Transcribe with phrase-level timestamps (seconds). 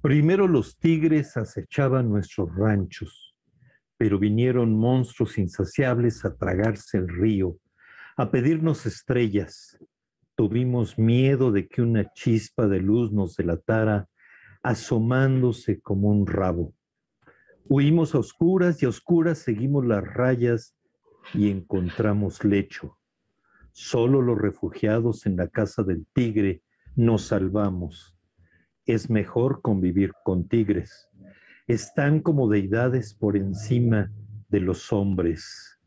[0.00, 3.34] Primero los tigres acechaban nuestros ranchos,
[3.96, 7.56] pero vinieron monstruos insaciables a tragarse el río,
[8.16, 9.76] a pedirnos estrellas.
[10.36, 14.08] Tuvimos miedo de que una chispa de luz nos delatara,
[14.62, 16.74] asomándose como un rabo.
[17.68, 20.76] Huimos a oscuras y a oscuras seguimos las rayas
[21.34, 22.96] y encontramos lecho.
[23.72, 26.62] Solo los refugiados en la casa del tigre
[26.94, 28.17] nos salvamos
[28.88, 31.08] es mejor convivir con tigres.
[31.66, 34.10] Están como deidades por encima
[34.48, 35.78] de los hombres.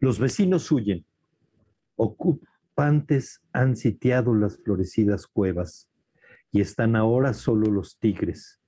[0.00, 1.06] Los vecinos huyen.
[1.94, 5.88] Ocupantes han sitiado las florecidas cuevas
[6.50, 8.60] y están ahora solo los tigres.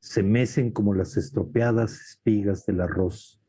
[0.00, 3.40] Se mecen como las estropeadas espigas del arroz,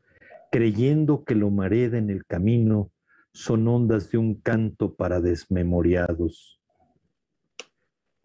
[0.52, 2.92] creyendo que lo mareda en el camino
[3.32, 6.57] son ondas de un canto para desmemoriados.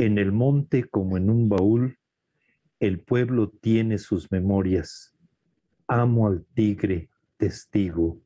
[0.03, 1.97] En el monte como en un baúl,
[2.81, 5.15] el pueblo tiene sus memorias.
[5.87, 8.19] Amo al tigre, testigo.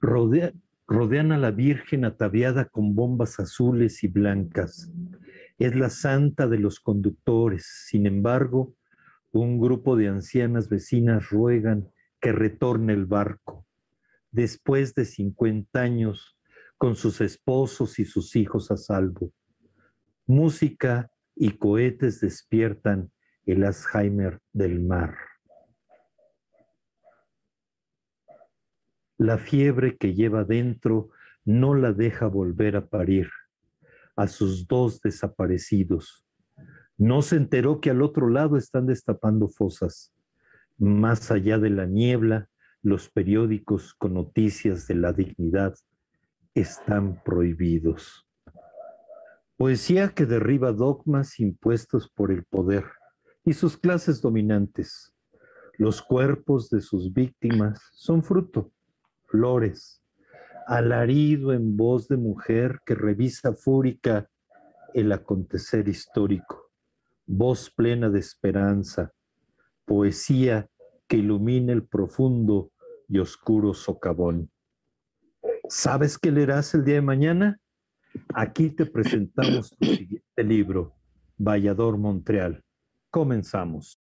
[0.00, 4.90] rodean a la Virgen ataviada con bombas azules y blancas.
[5.56, 7.84] Es la santa de los conductores.
[7.86, 8.74] Sin embargo,
[9.30, 11.88] un grupo de ancianas vecinas ruegan
[12.20, 13.64] que retorne el barco.
[14.32, 16.36] Después de 50 años,
[16.80, 19.34] con sus esposos y sus hijos a salvo.
[20.26, 23.12] Música y cohetes despiertan
[23.44, 25.14] el Alzheimer del mar.
[29.18, 31.10] La fiebre que lleva dentro
[31.44, 33.28] no la deja volver a parir
[34.16, 36.26] a sus dos desaparecidos.
[36.96, 40.14] No se enteró que al otro lado están destapando fosas.
[40.78, 42.48] Más allá de la niebla,
[42.80, 45.74] los periódicos con noticias de la dignidad
[46.54, 48.26] están prohibidos.
[49.56, 52.84] Poesía que derriba dogmas impuestos por el poder
[53.44, 55.14] y sus clases dominantes.
[55.76, 58.72] Los cuerpos de sus víctimas son fruto,
[59.26, 60.02] flores,
[60.66, 64.28] alarido en voz de mujer que revisa fúrica
[64.94, 66.70] el acontecer histórico,
[67.26, 69.12] voz plena de esperanza,
[69.84, 70.68] poesía
[71.06, 72.70] que ilumina el profundo
[73.08, 74.50] y oscuro socavón.
[75.70, 77.60] ¿Sabes qué leerás el día de mañana?
[78.34, 80.96] Aquí te presentamos tu siguiente libro,
[81.38, 82.60] Vallador Montreal.
[83.08, 83.99] Comenzamos.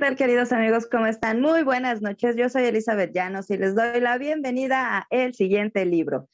[0.00, 0.88] Queridos amigos?
[0.90, 1.42] ¿Cómo están?
[1.42, 2.34] Muy buenas noches.
[2.34, 6.28] Yo soy Elizabeth Llanos y les doy la bienvenida a el siguiente libro.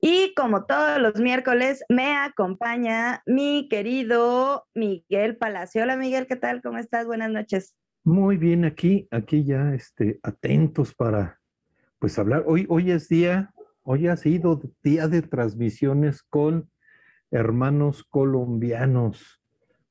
[0.00, 5.84] Y como todos los miércoles, me acompaña mi querido Miguel Palacio.
[5.84, 6.60] Hola Miguel, ¿qué tal?
[6.60, 7.06] ¿Cómo estás?
[7.06, 7.76] Buenas noches.
[8.02, 11.40] Muy bien, aquí, aquí ya este, atentos para
[12.00, 12.42] pues hablar.
[12.46, 16.68] Hoy, hoy es día, hoy ha sido día de transmisiones con
[17.30, 19.35] hermanos colombianos.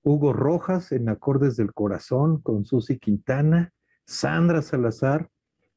[0.06, 3.74] Hugo Rojas en Acordes del Corazón con Susi Quintana,
[4.06, 5.30] Sandra Salazar,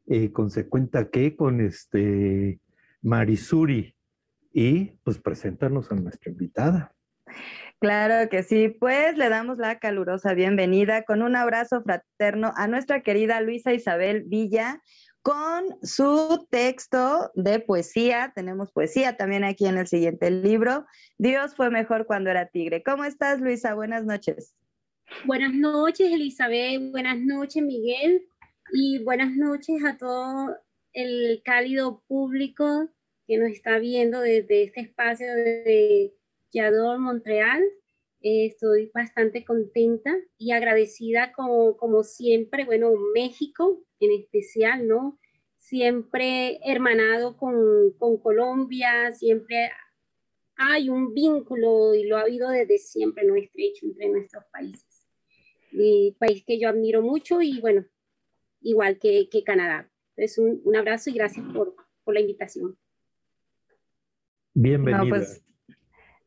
[0.06, 2.60] eh, consecuenta que con este
[3.00, 3.96] Marisuri
[4.52, 6.92] y pues preséntanos a nuestra invitada.
[7.80, 13.02] Claro que sí, pues le damos la calurosa bienvenida con un abrazo fraterno a nuestra
[13.02, 14.82] querida Luisa Isabel Villa
[15.28, 18.32] con su texto de poesía.
[18.34, 20.86] Tenemos poesía también aquí en el siguiente libro.
[21.18, 22.82] Dios fue mejor cuando era tigre.
[22.82, 23.74] ¿Cómo estás, Luisa?
[23.74, 24.54] Buenas noches.
[25.26, 26.80] Buenas noches, Elizabeth.
[26.92, 28.26] Buenas noches, Miguel.
[28.72, 30.56] Y buenas noches a todo
[30.94, 32.88] el cálido público
[33.26, 36.14] que nos está viendo desde este espacio de
[36.52, 37.62] Yador, Montreal.
[38.20, 45.18] Eh, estoy bastante contenta y agradecida como, como siempre, bueno, México en especial, ¿no?
[45.56, 49.70] Siempre hermanado con, con Colombia, siempre
[50.56, 53.36] hay un vínculo y lo ha habido desde siempre, ¿no?
[53.36, 55.06] Estrecho entre nuestros países.
[55.70, 57.86] Y país que yo admiro mucho y bueno,
[58.60, 59.88] igual que, que Canadá.
[60.16, 62.76] Entonces, un, un, abrazo y gracias por, por la invitación.
[64.54, 65.04] Bienvenida.
[65.04, 65.44] No, pues,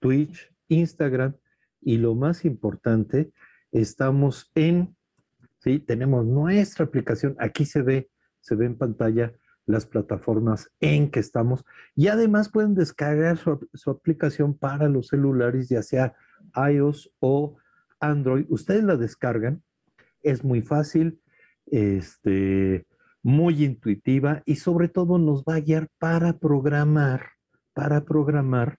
[0.00, 1.36] Twitch, Instagram
[1.80, 3.30] y lo más importante,
[3.70, 4.96] estamos en,
[5.58, 8.10] sí, tenemos nuestra aplicación, aquí se ve,
[8.40, 9.32] se ve en pantalla
[9.66, 11.64] las plataformas en que estamos
[11.94, 16.16] y además pueden descargar su, su aplicación para los celulares, ya sea
[16.56, 17.56] iOS o
[18.02, 19.62] Android, ustedes la descargan,
[20.22, 21.20] es muy fácil,
[21.66, 22.84] este,
[23.22, 27.30] muy intuitiva y sobre todo nos va a guiar para programar,
[27.72, 28.78] para programar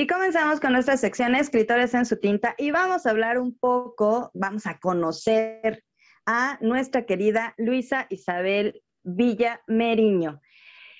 [0.00, 4.30] Y comenzamos con nuestra sección Escritores en su tinta y vamos a hablar un poco,
[4.32, 5.84] vamos a conocer
[6.24, 10.40] a nuestra querida Luisa Isabel Villa Meriño.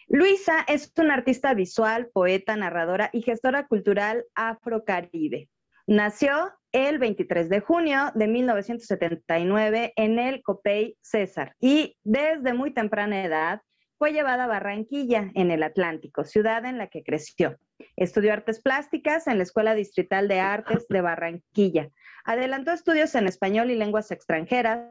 [0.06, 5.48] Luisa es una artista visual, poeta, narradora y gestora cultural afrocaribe.
[5.86, 13.24] Nació el 23 de junio de 1979 en el Copey César y desde muy temprana
[13.24, 13.62] edad
[13.96, 17.56] fue llevada a Barranquilla, en el Atlántico, ciudad en la que creció.
[17.96, 21.90] Estudió artes plásticas en la Escuela Distrital de Artes de Barranquilla.
[22.24, 24.90] Adelantó estudios en español y lenguas extranjeras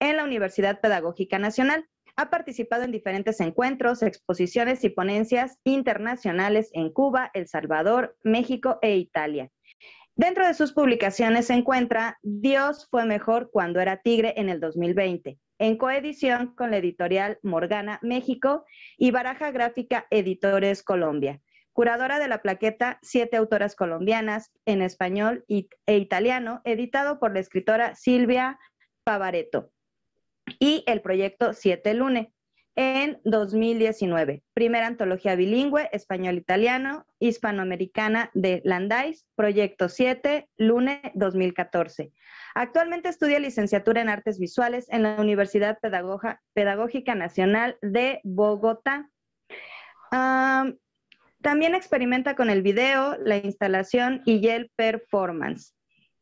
[0.00, 1.86] en la Universidad Pedagógica Nacional.
[2.16, 8.96] Ha participado en diferentes encuentros, exposiciones y ponencias internacionales en Cuba, El Salvador, México e
[8.96, 9.50] Italia.
[10.18, 15.38] Dentro de sus publicaciones se encuentra Dios fue mejor cuando era tigre en el 2020,
[15.60, 18.64] en coedición con la editorial Morgana México
[18.96, 21.40] y Baraja Gráfica Editores Colombia.
[21.78, 27.94] Curadora de la plaqueta Siete autoras colombianas en español e italiano, editado por la escritora
[27.94, 28.58] Silvia
[29.04, 29.70] Pavareto.
[30.58, 32.32] Y el proyecto Siete Lune
[32.74, 34.42] en 2019.
[34.54, 42.10] Primera antología bilingüe, español-italiano, hispanoamericana de Landais, Proyecto 7, Lune 2014.
[42.56, 45.78] Actualmente estudia licenciatura en Artes Visuales en la Universidad
[46.54, 49.08] Pedagógica Nacional de Bogotá.
[51.42, 55.74] También experimenta con el video, la instalación y el performance.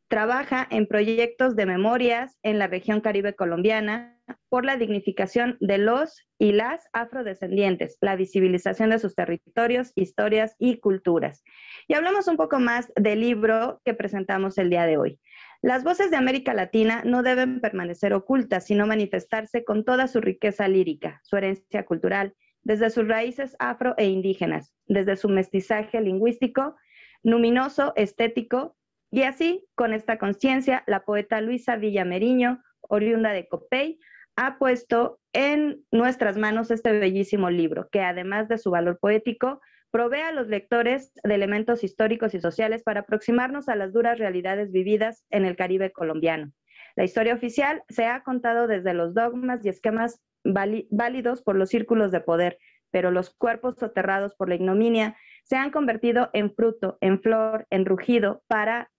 [0.09, 6.25] Trabaja en proyectos de memorias en la región caribe colombiana por la dignificación de los
[6.37, 11.43] y las afrodescendientes, la visibilización de sus territorios, historias y culturas.
[11.87, 15.19] Y hablamos un poco más del libro que presentamos el día de hoy.
[15.61, 20.67] Las voces de América Latina no deben permanecer ocultas, sino manifestarse con toda su riqueza
[20.67, 22.33] lírica, su herencia cultural,
[22.63, 26.75] desde sus raíces afro e indígenas, desde su mestizaje lingüístico,
[27.23, 28.75] luminoso, estético,
[29.09, 33.99] y así, con esta conciencia, la poeta Luisa Villameriño, oriunda de Copey,
[34.35, 39.61] ha puesto en nuestras manos este bellísimo libro, que además de su valor poético,
[39.91, 44.71] provee a los lectores de elementos históricos y sociales para aproximarnos a las duras realidades
[44.71, 46.51] vividas en el Caribe colombiano.
[46.95, 50.19] La historia oficial se ha contado desde los dogmas y esquemas
[50.53, 52.57] válidos por los círculos de poder,
[52.91, 57.85] pero los cuerpos soterrados por la ignominia se han convertido en fruto, en flor, en
[57.85, 58.91] rugido para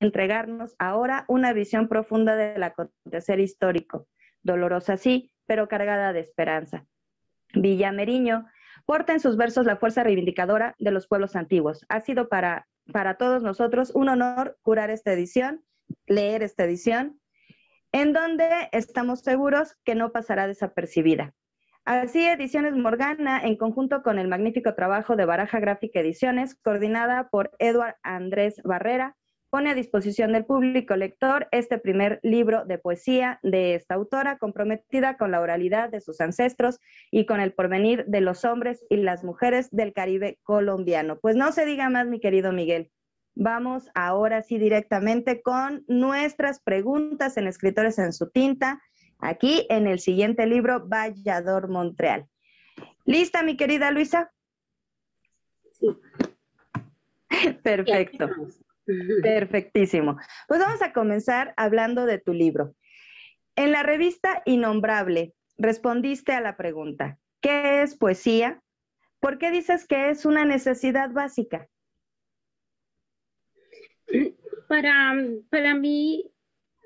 [0.00, 4.06] entregarnos ahora una visión profunda del acontecer histórico,
[4.42, 6.86] dolorosa sí, pero cargada de esperanza.
[7.54, 8.46] Villa Meriño
[8.86, 11.84] porta en sus versos la fuerza reivindicadora de los pueblos antiguos.
[11.88, 15.64] Ha sido para, para todos nosotros un honor curar esta edición,
[16.06, 17.20] leer esta edición,
[17.94, 21.32] en donde estamos seguros que no pasará desapercibida.
[21.84, 27.52] Así, Ediciones Morgana, en conjunto con el magnífico trabajo de Baraja Gráfica Ediciones, coordinada por
[27.60, 29.16] Eduard Andrés Barrera,
[29.48, 35.16] pone a disposición del público lector este primer libro de poesía de esta autora, comprometida
[35.16, 36.80] con la oralidad de sus ancestros
[37.12, 41.20] y con el porvenir de los hombres y las mujeres del Caribe colombiano.
[41.20, 42.90] Pues no se diga más, mi querido Miguel.
[43.36, 48.80] Vamos ahora sí directamente con nuestras preguntas en Escritores en su tinta,
[49.18, 52.26] aquí en el siguiente libro, Vallador Montreal.
[53.04, 54.32] ¿Lista, mi querida Luisa?
[55.72, 55.88] Sí.
[57.62, 58.30] Perfecto.
[59.22, 60.16] Perfectísimo.
[60.46, 62.74] Pues vamos a comenzar hablando de tu libro.
[63.56, 68.62] En la revista Innombrable respondiste a la pregunta, ¿qué es poesía?
[69.20, 71.68] ¿Por qué dices que es una necesidad básica?
[74.68, 75.14] Para,
[75.50, 76.30] para mí,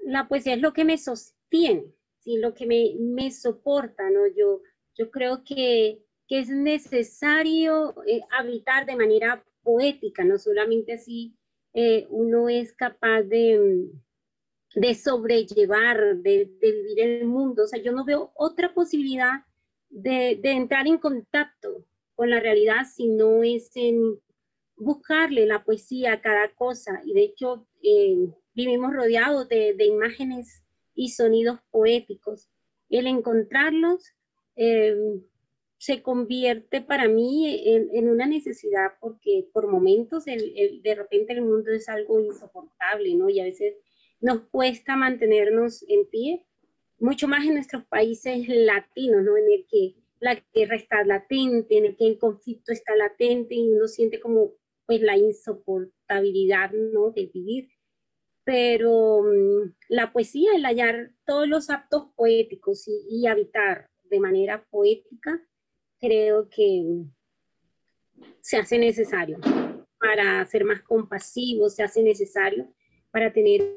[0.04, 1.84] la poesía es lo que me sostiene,
[2.18, 2.38] ¿sí?
[2.38, 4.10] lo que me, me soporta.
[4.10, 4.26] ¿no?
[4.36, 4.62] Yo,
[4.96, 11.34] yo creo que, que es necesario eh, habitar de manera poética, no solamente así
[11.74, 13.88] eh, uno es capaz de,
[14.74, 17.64] de sobrellevar, de, vivir en el mundo.
[17.64, 19.44] O sea, yo no veo otra posibilidad
[19.90, 21.84] de, entrar en contacto
[22.14, 24.18] con la realidad si no es en
[24.78, 27.00] buscarle la poesía a cada cosa.
[27.04, 32.48] Y de hecho, eh, vivimos rodeados de, imágenes y sonidos poéticos.
[32.88, 34.14] El encontrarlos
[34.56, 34.96] eh,
[35.78, 41.70] se convierte para mí en, una necesidad porque por momentos el, de repente el mundo
[41.70, 43.28] es algo insoportable, ¿no?
[43.28, 43.74] Y a veces
[44.20, 46.44] nos cuesta mantenernos en pie,
[46.98, 49.36] mucho más en nuestros países latinos, ¿no?
[49.36, 53.70] En el que la guerra está latente, en el que el conflicto está latente y
[53.70, 54.54] uno siente como
[54.88, 57.10] pues la insoportabilidad, ¿no?
[57.10, 57.68] De vivir.
[58.42, 65.46] Pero mm, la poesía, el hallar todos los actos poéticos y, habitar de manera poética,
[66.00, 67.04] creo que
[68.40, 69.38] se hace necesario
[70.00, 72.72] para ser más compasivo, se hace necesario
[73.10, 73.74] para tener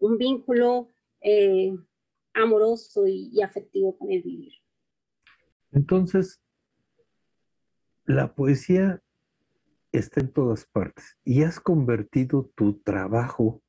[0.00, 0.88] un, vínculo
[1.20, 1.72] eh,
[2.34, 4.54] amoroso y, afectivo con el vivir.
[5.70, 6.42] Entonces,
[8.06, 9.00] la poesía
[9.92, 13.62] está en todas partes y has convertido tu trabajo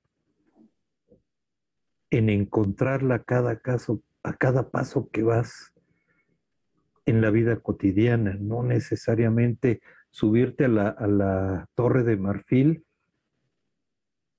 [2.09, 5.73] en encontrarla a cada caso, a cada paso que vas
[7.05, 12.85] en la vida cotidiana, no necesariamente subirte a la, torre de marfil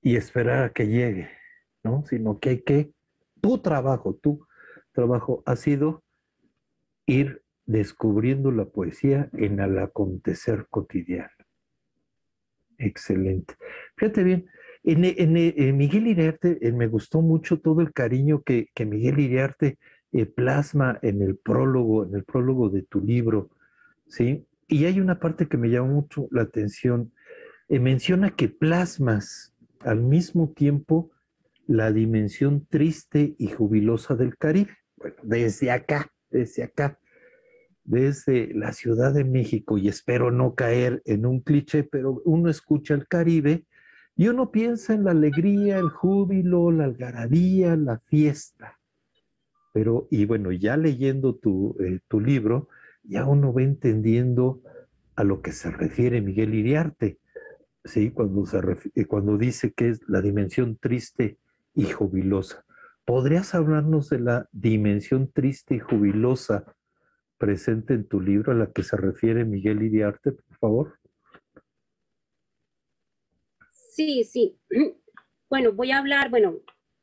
[0.02, 1.30] y esperar a que llegue,
[1.82, 2.04] ¿no?
[2.06, 2.92] Sino que que,
[3.40, 4.46] tu trabajo, tu
[4.92, 6.02] trabajo ha sido
[7.06, 11.39] ir descubriendo la poesía en el acontecer cotidiano.
[12.80, 13.54] Excelente.
[13.96, 14.46] Fíjate bien,
[14.84, 19.78] en, Miguel Iriarte eh, me gustó mucho todo el cariño que, Miguel Iriarte
[20.12, 23.50] eh, plasma en el prólogo, en el prólogo de tu libro,
[24.08, 24.46] ¿sí?
[24.66, 27.12] Y hay una parte que me llama mucho la atención.
[27.68, 31.10] Eh, menciona que plasmas al mismo tiempo
[31.66, 34.74] la dimensión triste y jubilosa del Caribe.
[34.96, 36.98] Bueno, desde acá, desde acá,
[37.90, 42.94] desde la Ciudad de México, y espero no caer en un cliché, pero uno escucha
[42.94, 43.64] el Caribe
[44.14, 48.78] y uno piensa en la alegría, el júbilo, la algarabía, la fiesta.
[49.72, 52.68] Pero, y bueno, ya leyendo tu, eh, tu libro,
[53.02, 54.62] ya uno va entendiendo
[55.16, 57.18] a lo que se refiere Miguel Iriarte,
[57.84, 58.10] ¿sí?
[58.10, 58.60] cuando, se
[58.94, 61.38] eh, cuando dice que es la dimensión triste
[61.74, 62.64] y jubilosa.
[63.04, 66.64] ¿Podrías hablarnos de la dimensión triste y jubilosa
[67.40, 70.98] presente en tu libro a la que se refiere Miguel Iriarte, por favor?
[73.72, 74.56] Sí, sí.
[75.48, 76.60] Bueno, voy a hablar, bueno,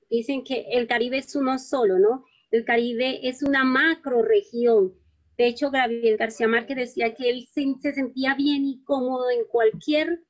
[0.10, 2.24] dicen que el Caribe es uno solo, ¿no?
[2.50, 4.94] El Caribe es una macro región.
[5.38, 10.24] De hecho, Gabriel García Márquez decía que él se, sentía bien y cómodo en cualquier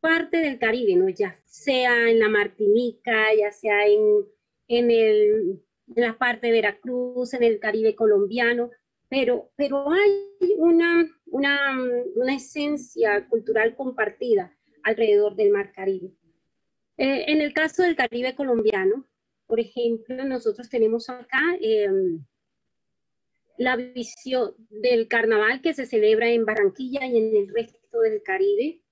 [0.00, 1.10] parte del Caribe, ¿no?
[1.10, 4.24] Ya sea en la Martinica, ya sea en,
[4.68, 5.62] en, el,
[5.94, 8.70] en la parte de Veracruz, en el Caribe colombiano,
[9.08, 11.78] pero, pero hay una, una,
[12.14, 16.12] una esencia cultural compartida alrededor del Mar Caribe.
[16.96, 19.06] Eh, en el caso del Caribe colombiano,
[19.46, 22.24] por ejemplo, nosotros tenemos acá em,
[23.56, 28.82] la visión del carnaval que se celebra en Barranquilla y en el resto del Caribe,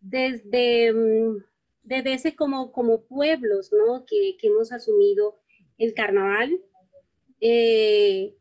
[0.00, 1.44] desde, em,
[1.82, 4.06] desde ese como, como pueblos ¿no?
[4.06, 5.38] que, que hemos asumido
[5.76, 6.58] el carnaval.
[7.40, 8.34] Eh,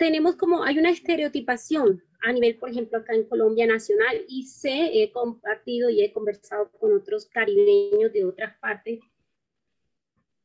[0.00, 4.90] tenemos como, hay una estereotipación a nivel, por ejemplo, acá en Colombia Nacional y sé,
[4.94, 9.00] he compartido y he conversado con otros caribeños de otras partes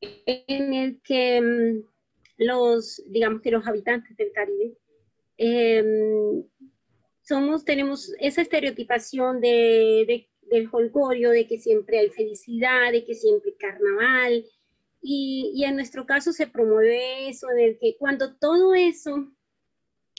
[0.02, 4.78] en el que mm, los, digamos que los habitantes del Caribe,
[5.38, 6.44] em,
[7.22, 13.52] somos, tenemos esa estereotipación de, del holgorio, de que siempre hay felicidad, de que siempre
[13.52, 14.46] hay carnaval,
[15.02, 19.32] y, y en nuestro caso se promueve eso, en el que cuando todo eso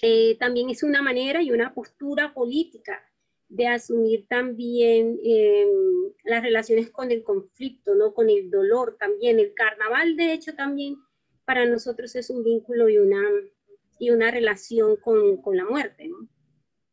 [0.02, 3.02] eh, también es una manera y una postura política
[3.48, 8.12] de asumir también em, las relaciones con el conflicto, ¿no?
[8.12, 9.38] con el dolor también.
[9.38, 10.96] El carnaval, de hecho, también
[11.44, 13.22] para nosotros es un vínculo y una,
[13.98, 16.10] y una relación con, con la muerte.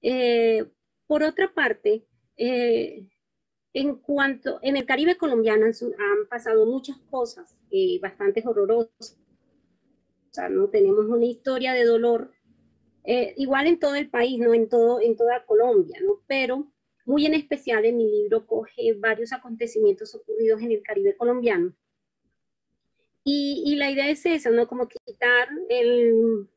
[0.02, 0.66] Eh,
[1.08, 2.06] por otra parte,
[2.38, 3.08] eh,
[3.74, 7.58] en cuanto en el Caribe colombiano han, pasado muchas cosas
[8.00, 9.18] bastante horrorosas.
[10.30, 10.70] O sea, ¿no?
[10.70, 12.32] Tenemos una historia de dolor
[13.04, 16.22] eh, igual en todo el país, no en, todo, en toda Colombia, ¿no?
[16.28, 16.72] pero
[17.06, 21.74] muy en especial en mi libro coge varios acontecimientos ocurridos en el Caribe colombiano.
[23.26, 24.68] Y, y la idea es esa, ¿no?
[24.68, 26.48] Como quitar, el,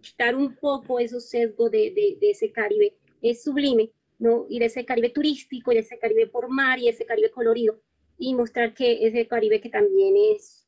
[0.00, 4.46] quitar un poco esos sesgos de, de, de, ese Caribe es sublime, ¿no?
[4.48, 7.80] Y de ese Caribe turístico, y de ese Caribe por mar, y ese Caribe colorido,
[8.18, 10.66] y mostrar que ese Caribe que también es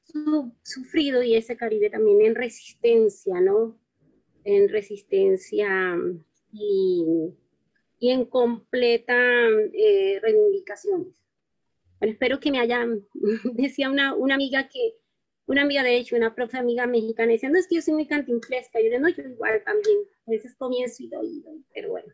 [0.62, 3.79] sufrido y ese Caribe también en resistencia, ¿no?
[4.46, 5.98] En resistencia
[6.52, 7.04] y,
[7.98, 9.14] y en completa
[9.72, 11.14] eh, reivindicaciones.
[11.98, 13.02] Bueno, espero que me hayan,
[13.54, 14.94] decía una, una amiga que,
[15.46, 18.78] una amiga de hecho, una profe amiga mexicana, diciendo, es que yo soy muy cantinflesca,
[18.80, 22.12] yo no, yo igual también, a veces comienzo y doy, pero bueno.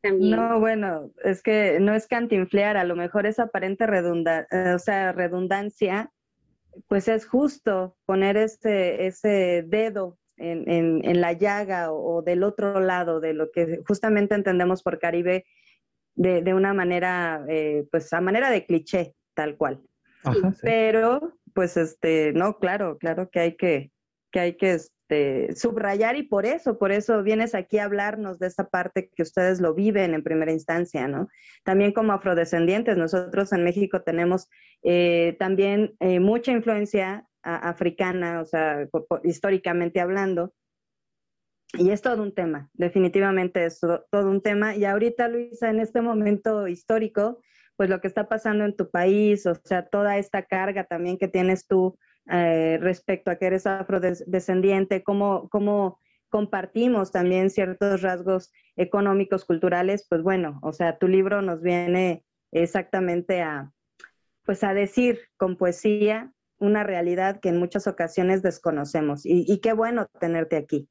[0.00, 0.36] También.
[0.36, 4.78] No, bueno, es que no es cantinflear, a lo mejor es aparente redunda, eh, o
[4.80, 6.12] sea, redundancia,
[6.88, 13.34] pues es justo poner ese, ese dedo en, la llaga o, del otro lado de
[13.34, 15.44] lo que justamente entendemos por Caribe
[16.14, 19.80] de, una manera, eh, pues a manera de cliché, tal cual.
[20.62, 23.92] Pero, pues, este, no, claro, claro que hay que,
[24.30, 28.46] que hay que este, subrayar y por eso, por eso vienes aquí a hablarnos de
[28.46, 31.28] esta parte que ustedes lo viven en primera instancia, ¿no?
[31.64, 34.48] También como afrodescendientes, nosotros en México tenemos
[34.82, 38.88] eh, también eh, mucha influencia africana, o sea,
[39.24, 40.54] históricamente hablando.
[41.74, 44.76] Y es todo un tema, definitivamente es todo un tema.
[44.76, 47.40] Y ahorita, Luisa, en este momento histórico,
[47.76, 51.28] pues lo que está pasando en tu país, o sea, toda esta carga también que
[51.28, 51.98] tienes tú
[52.30, 60.22] eh, respecto a que eres afrodescendiente, cómo, cómo compartimos también ciertos rasgos económicos, culturales, pues
[60.22, 63.72] bueno, o sea, tu libro nos viene exactamente a,
[64.44, 69.22] pues a decir con poesía una realidad que en muchas ocasiones desconocemos.
[69.24, 70.88] Y, qué bueno tenerte aquí.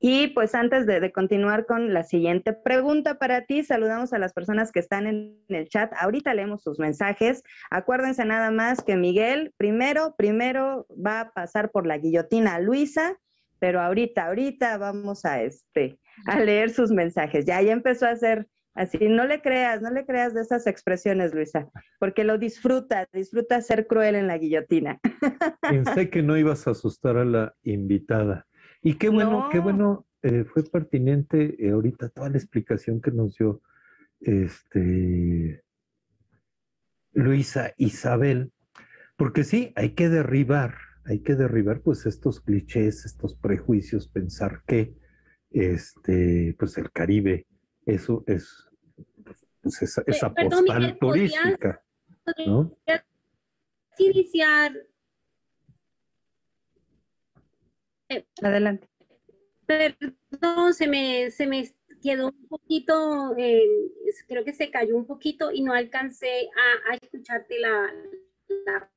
[0.00, 4.72] Y pues antes de, continuar con la siguiente pregunta para ti, saludamos a las personas
[4.72, 5.92] que están en el chat.
[5.98, 7.42] Ahorita leemos sus mensajes.
[7.70, 13.16] Acuérdense nada más que Miguel primero, primero va a pasar por la guillotina a Luisa,
[13.60, 17.46] pero ahorita, ahorita vamos a este, a leer sus mensajes.
[17.46, 21.32] Ya, ya empezó a hacer Así, no le creas, no le creas de esas expresiones,
[21.32, 25.00] Luisa, porque lo disfruta, disfruta ser cruel en la guillotina.
[25.62, 28.46] Pensé que no ibas a asustar a la invitada.
[28.82, 33.38] Y qué bueno, qué bueno, eh, fue pertinente eh, ahorita toda la explicación que nos
[33.38, 33.62] dio
[34.20, 35.62] este,
[37.12, 38.52] Luisa Isabel,
[39.16, 44.94] porque sí, hay que derribar, hay que derribar pues estos clichés, estos prejuicios, pensar que
[45.50, 47.46] este, pues el Caribe
[47.86, 48.68] eso es,
[49.62, 51.82] pues esa, esa postal turística.
[52.46, 52.76] ¿no?
[53.98, 54.72] Iniciar.
[58.08, 58.88] Eh, Adelante.
[59.66, 63.62] Perdón, se me, se me quedó un poquito, eh,
[64.28, 67.94] creo que se cayó un poquito y no alcancé a, a escucharte la,
[68.66, 68.90] la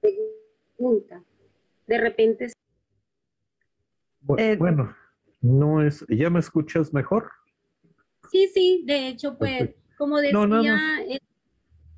[0.00, 1.22] pregunta.
[1.86, 2.52] De repente.
[4.20, 4.94] Bueno,
[5.40, 7.30] no es, ¿ya me escuchas mejor?
[8.30, 11.18] Sí, sí, de hecho, pues, como decía eh,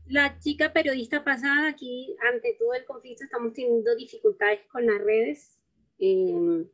[0.07, 5.59] la chica periodista pasada, aquí ante todo el conflicto estamos teniendo dificultades con las redes
[5.99, 6.67] em,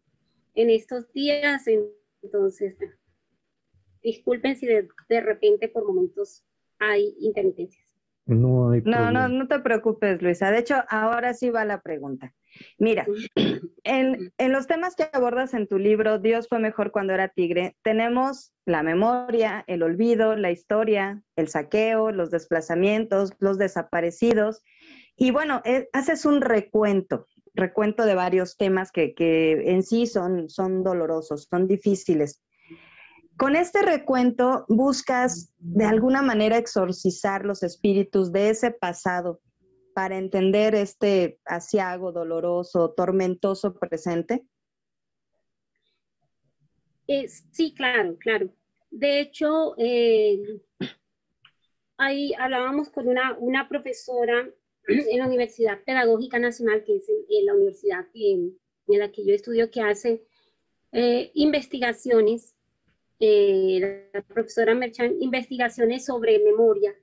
[0.55, 1.65] en estos días,
[2.23, 2.77] entonces,
[4.03, 6.45] disculpen si de, de repente por momentos
[6.79, 7.86] hay intermitencias.
[8.27, 10.51] No hay No, no, no te preocupes, Luisa.
[10.51, 12.35] De hecho, ahora sí va la pregunta.
[12.79, 13.07] Mira,
[13.85, 18.53] en, los temas que abordas en tu libro, Dios fue mejor cuando era tigre, tenemos
[18.65, 24.63] la memoria, el olvido, la historia, el saqueo, los desplazamientos, los desaparecidos.
[25.17, 29.15] Y bueno, eh, haces un recuento, recuento de varios temas que,
[29.67, 32.43] en sí son, son dolorosos, son difíciles.
[33.37, 39.41] Con este recuento buscas de alguna manera exorcizar los espíritus de ese pasado
[39.95, 44.47] para entender este asiago doloroso, tormentoso presente?
[47.07, 48.51] Eh, sí, claro, claro.
[48.91, 50.61] De hecho, eh,
[51.99, 54.49] ahí hablábamos con una, una, profesora
[54.89, 59.71] en la Universidad Pedagógica Nacional, que es en, la universidad en, la que yo estudio,
[59.71, 60.27] que hace
[60.93, 62.56] eh, investigaciones,
[63.19, 66.95] la profesora Merchan, investigaciones sobre memoria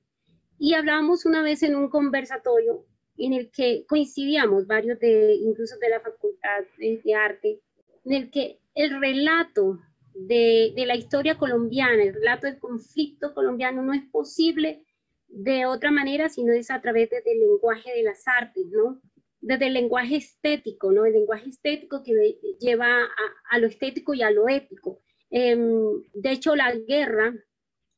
[0.60, 2.86] y hablábamos una vez en un conversatorio
[3.18, 7.60] en el que coincidíamos varios de, incluso de la Facultad de, Arte,
[8.06, 9.80] en el que el relato
[10.14, 14.86] de, de, la historia colombiana, el relato del conflicto colombiano no es posible
[15.28, 19.02] de otra manera, sino es a través del lenguaje de las artes, ¿no?
[19.42, 21.06] Desde el lenguaje estético, ¿no?
[21.06, 23.10] El lenguaje estético que lleva a,
[23.50, 25.02] a lo estético y a lo ético.
[25.36, 27.34] Em, de hecho, la guerra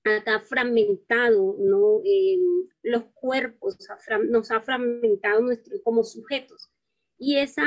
[0.06, 1.58] ha fragmentado.
[2.06, 2.38] Eh,
[2.84, 3.78] los cuerpos,
[4.30, 6.72] nos ha fragmentado nuestro, como sujetos.
[7.18, 7.64] Y esa,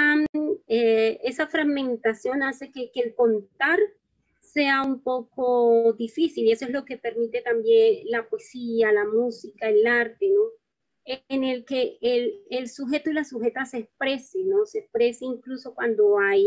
[0.69, 3.79] eh, esa fragmentación hace que, que, el contar
[4.41, 9.69] sea un poco difícil y eso es lo que permite también la poesía, la música,
[9.69, 10.31] el arte.
[11.29, 13.91] En el que el, el sujeto y la sujeta se
[14.45, 14.65] ¿no?
[14.67, 16.47] Se exprese incluso cuando hay,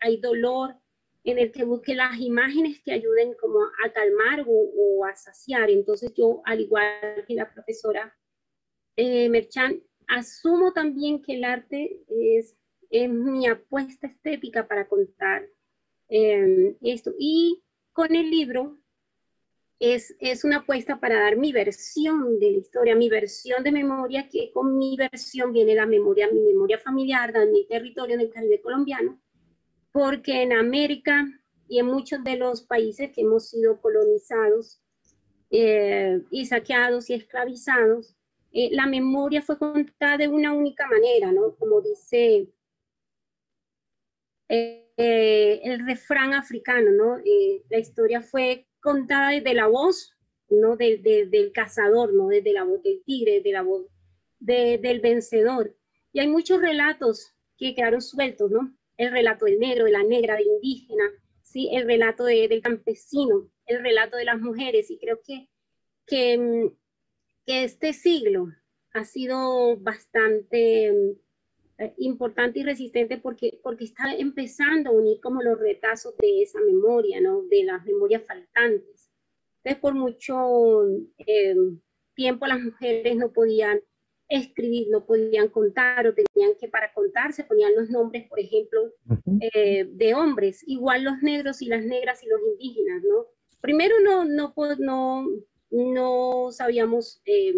[0.00, 0.76] hay dolor,
[1.24, 5.70] en el que busque las imágenes que ayuden como a calmar o, a saciar.
[5.70, 8.16] Entonces yo, al igual que la profesora
[8.96, 12.56] eh, Merchan, asumo también que el arte es,
[12.90, 15.46] mi apuesta estética para contar
[16.08, 17.14] eh, esto.
[17.18, 18.80] Y con el libro
[19.78, 24.28] es, es una apuesta para dar mi versión de la historia, mi versión de memoria,
[24.28, 28.30] que con mi versión viene la memoria, mi memoria familiar, de mi territorio en el
[28.30, 29.20] Caribe colombiano,
[29.92, 31.26] porque en América
[31.68, 34.80] y en muchos de los países que hemos sido colonizados
[35.50, 38.16] eh, y saqueados y esclavizados,
[38.52, 41.54] eh, la memoria fue contada de una única manera, ¿no?
[41.56, 42.48] Como dice
[44.48, 47.18] eh, el refrán africano, ¿no?
[47.70, 50.16] la historia fue contada desde la voz,
[50.50, 50.76] ¿no?
[50.76, 52.28] del cazador, ¿no?
[52.28, 53.86] Desde la voz del tigre, desde la voz
[54.40, 55.76] del vencedor.
[56.12, 58.74] Y hay muchos relatos que quedaron sueltos, ¿no?
[59.00, 61.04] El relato del negro, de la negra, del indígena,
[61.40, 61.70] ¿sí?
[61.72, 64.90] el relato del campesino, el relato de las mujeres.
[64.90, 65.48] Y creo que,
[66.06, 66.76] que, mm,
[67.46, 68.48] este siglo
[68.92, 75.40] ha sido bastante mm, eh, importante y resistente porque, porque está empezando a unir como
[75.40, 77.42] los retazos de esa memoria, ¿no?
[77.44, 79.10] de las memorias faltantes.
[79.64, 80.86] Entonces, por mucho
[81.26, 81.56] eh,
[82.14, 83.80] tiempo las mujeres no podían
[84.30, 88.94] escribir, no podían contar o tenían que para contar se ponían los nombres, por ejemplo,
[89.40, 93.26] eh, de hombres, igual los negros y las negras y los indígenas, ¿no?
[93.60, 95.26] Primero no, no, no,
[95.70, 97.54] no sabíamos eh,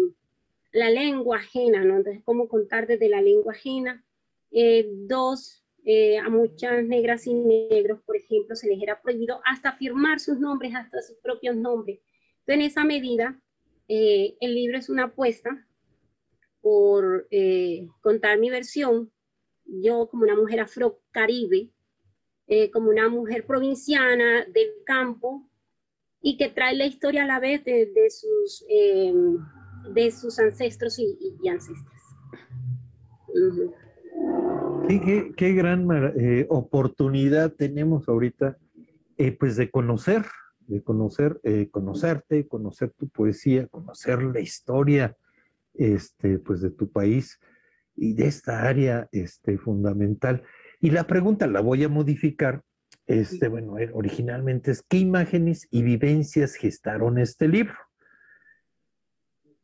[0.71, 1.97] la lengua ajena, ¿no?
[1.97, 4.03] Entonces, ¿cómo contar desde la lengua ajena?
[4.51, 5.63] Eh, dos,
[6.23, 10.73] a muchas negras y negros, por ejemplo, se les era prohibido hasta firmar sus nombres,
[10.73, 11.99] hasta sus propios nombres.
[12.39, 13.39] Entonces, en esa medida,
[13.87, 15.67] el libro es una apuesta
[16.63, 19.11] por eh, contar mi versión,
[19.65, 21.69] yo como una mujer afro-caribe,
[22.47, 25.49] eh, como una mujer provinciana del campo
[26.21, 29.39] y que trae la historia a la vez de, sus, em,
[29.93, 31.17] de sus ancestros y,
[31.49, 32.01] ancestras.
[35.35, 35.85] qué, gran
[36.17, 38.57] eh, oportunidad tenemos ahorita
[39.37, 40.25] pues de conocer,
[40.61, 45.17] de conocer, conocerte, conocer tu poesía, conocer la historia
[45.73, 47.39] este, pues de tu país
[47.95, 50.43] y de esta área este, fundamental.
[50.79, 52.63] Y la pregunta la voy a modificar.
[53.05, 57.75] Este, bueno, eh, originalmente es ¿qué imágenes y vivencias gestaron este libro?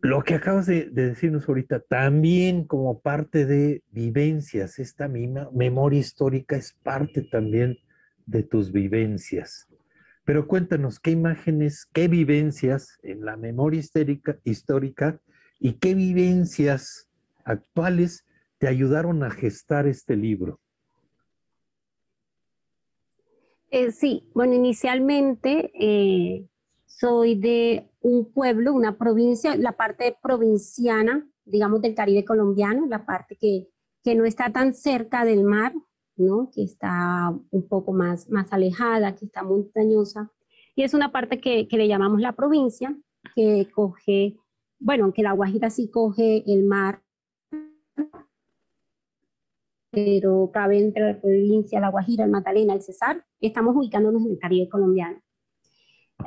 [0.01, 6.55] Lo que acabas de, decirnos ahorita, también como parte de vivencias, esta misma memoria histórica
[6.55, 7.77] es parte también
[8.25, 9.67] de tus vivencias.
[10.23, 15.19] Pero cuéntanos, ¿qué imágenes, qué vivencias en la memoria histórica, histórica
[15.59, 17.09] y qué vivencias
[17.43, 18.25] actuales
[18.57, 20.59] te ayudaron a gestar este libro.
[23.71, 26.47] Eh, sí, bueno, inicialmente eh,
[26.85, 33.37] soy de un pueblo, una provincia, la parte provinciana, digamos, del Caribe colombiano, la parte
[33.39, 33.67] que,
[34.03, 35.73] que no está tan cerca del mar,
[36.15, 36.49] ¿no?
[36.53, 40.31] que está un poco más, más alejada, que está montañosa.
[40.75, 42.97] Y es una parte que, que le llamamos la provincia,
[43.35, 44.35] que coge
[44.79, 47.03] bueno, aunque la Guajira sí coge el mar,
[49.91, 54.39] pero cabe entre la provincia, la Guajira, el Magdalena, el Cesar, estamos ubicándonos en el
[54.39, 55.21] Caribe colombiano.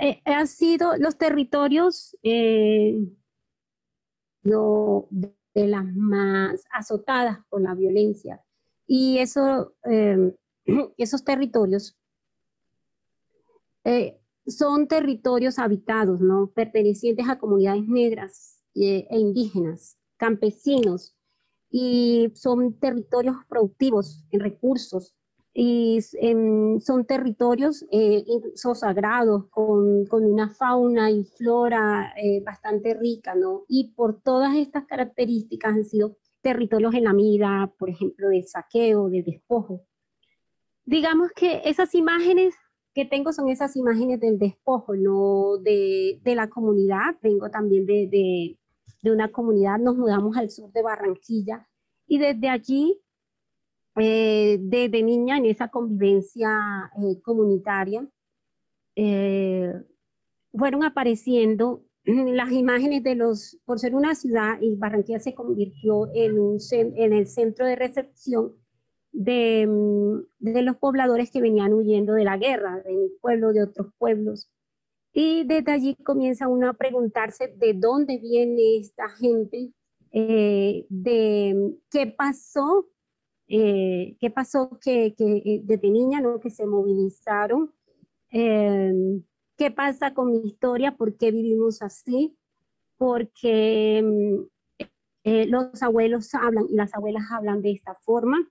[0.00, 2.98] Eh, han sido los territorios eh,
[4.42, 8.42] de las más azotadas por la violencia.
[8.86, 10.34] Y eso, eh,
[10.96, 11.96] esos territorios
[14.46, 16.50] son territorios habitados, ¿no?
[16.54, 21.16] Pertenecientes a comunidades negras eh, e indígenas, campesinos,
[21.70, 25.14] y son territorios productivos en recursos,
[25.54, 28.24] y son territorios eh,
[28.54, 33.64] sagrados con, una fauna y flora eh, bastante rica, ¿no?
[33.68, 39.10] Y por todas estas características han sido territorios en la mira, por ejemplo, de saqueo,
[39.10, 39.82] de despojo.
[40.84, 42.54] Digamos que esas imágenes
[42.94, 47.16] que tengo son esas imágenes del despojo, no de, de la comunidad.
[47.22, 48.58] Vengo también de, de,
[49.02, 51.66] de, una comunidad, nos mudamos al sur de Barranquilla
[52.06, 53.00] y desde allí,
[53.96, 56.50] eh, desde niña en esa convivencia
[57.02, 58.06] eh, comunitaria,
[58.96, 59.72] eh,
[60.52, 66.38] fueron apareciendo las imágenes de los, por ser una ciudad, y Barranquilla se convirtió en,
[66.38, 68.52] un, en el centro de recepción
[69.12, 73.88] Mm, de, los pobladores que venían huyendo de la guerra, de mi pueblo, de otros
[73.98, 74.50] pueblos.
[75.12, 79.72] Y desde allí comienza uno a preguntarse de dónde viene esta gente,
[80.12, 82.88] eh, de qué pasó,
[83.48, 86.40] eh, qué pasó que, que, eh, desde niña, ¿no?
[86.40, 87.72] que se movilizaron,
[88.30, 92.36] qué pasa con mi historia, por qué vivimos así,
[92.96, 98.48] porque mm, los abuelos hablan y las abuelas hablan de esta forma.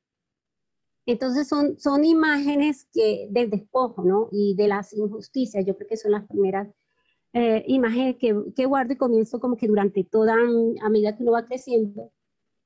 [1.11, 4.29] Entonces son, son imágenes que, del despojo, ¿no?
[4.31, 6.69] Y de las injusticias, yo creo que son las primeras
[7.33, 11.33] eh, imágenes que, que, guardo y comienzo como que durante toda, a medida que uno
[11.33, 12.11] va creciendo,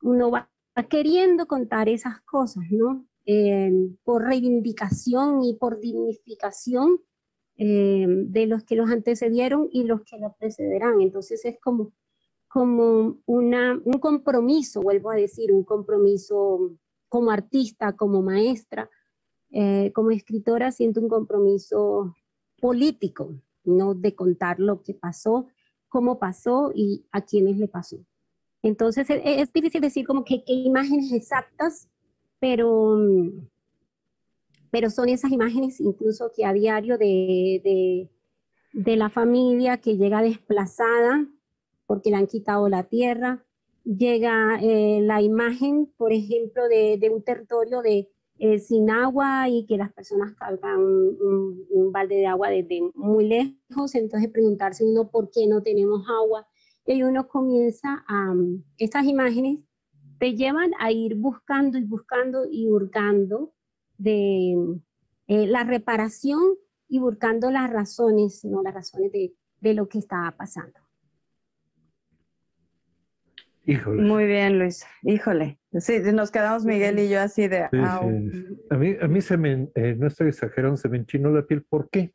[0.01, 0.49] uno va
[0.89, 3.05] queriendo contar esas cosas, ¿no?
[3.25, 3.71] Eh,
[4.03, 7.01] por reivindicación y por dignificación
[7.57, 11.01] eh, de los que los antecedieron y los que los precederán.
[11.01, 11.93] Entonces es como,
[12.47, 16.77] como una, un compromiso, vuelvo a decir, un compromiso
[17.15, 18.89] como artista, como maestra,
[19.49, 22.13] eh, como escritora, siento un compromiso
[22.59, 25.47] político, no de contar lo que pasó,
[25.87, 28.05] cómo pasó y a quiénes le pasó.
[28.61, 31.87] Entonces es, es difícil decir como que qué imágenes exactas,
[32.41, 32.99] pero,
[34.69, 38.09] pero son esas imágenes incluso que a diario de, de,
[38.73, 41.25] de la familia que llega desplazada
[41.85, 43.45] porque le han quitado la tierra,
[43.85, 49.77] llega eh, la imagen, por ejemplo, de, un territorio de, eh, sin agua y que
[49.77, 55.47] las personas cargan un, balde de agua desde muy lejos, entonces preguntarse uno por qué
[55.47, 56.45] no tenemos agua
[56.85, 58.33] y uno comienza a,
[58.77, 59.59] estas imágenes
[60.19, 63.53] te llevan a ir buscando y buscando y hurgando
[63.97, 64.53] de
[65.27, 66.41] eh, la reparación
[66.87, 70.84] y buscando las razones, no las razones de, de lo que estaba pasando.
[73.67, 74.03] Híjole.
[74.03, 74.85] Muy bien, Luis.
[75.03, 75.59] Híjole.
[75.79, 77.63] Sí, nos quedamos Miguel y yo así de...
[77.63, 81.63] A mí, a mí se me, eh, no estoy exagerando, se me enchinó la piel.
[81.63, 82.13] ¿Por qué?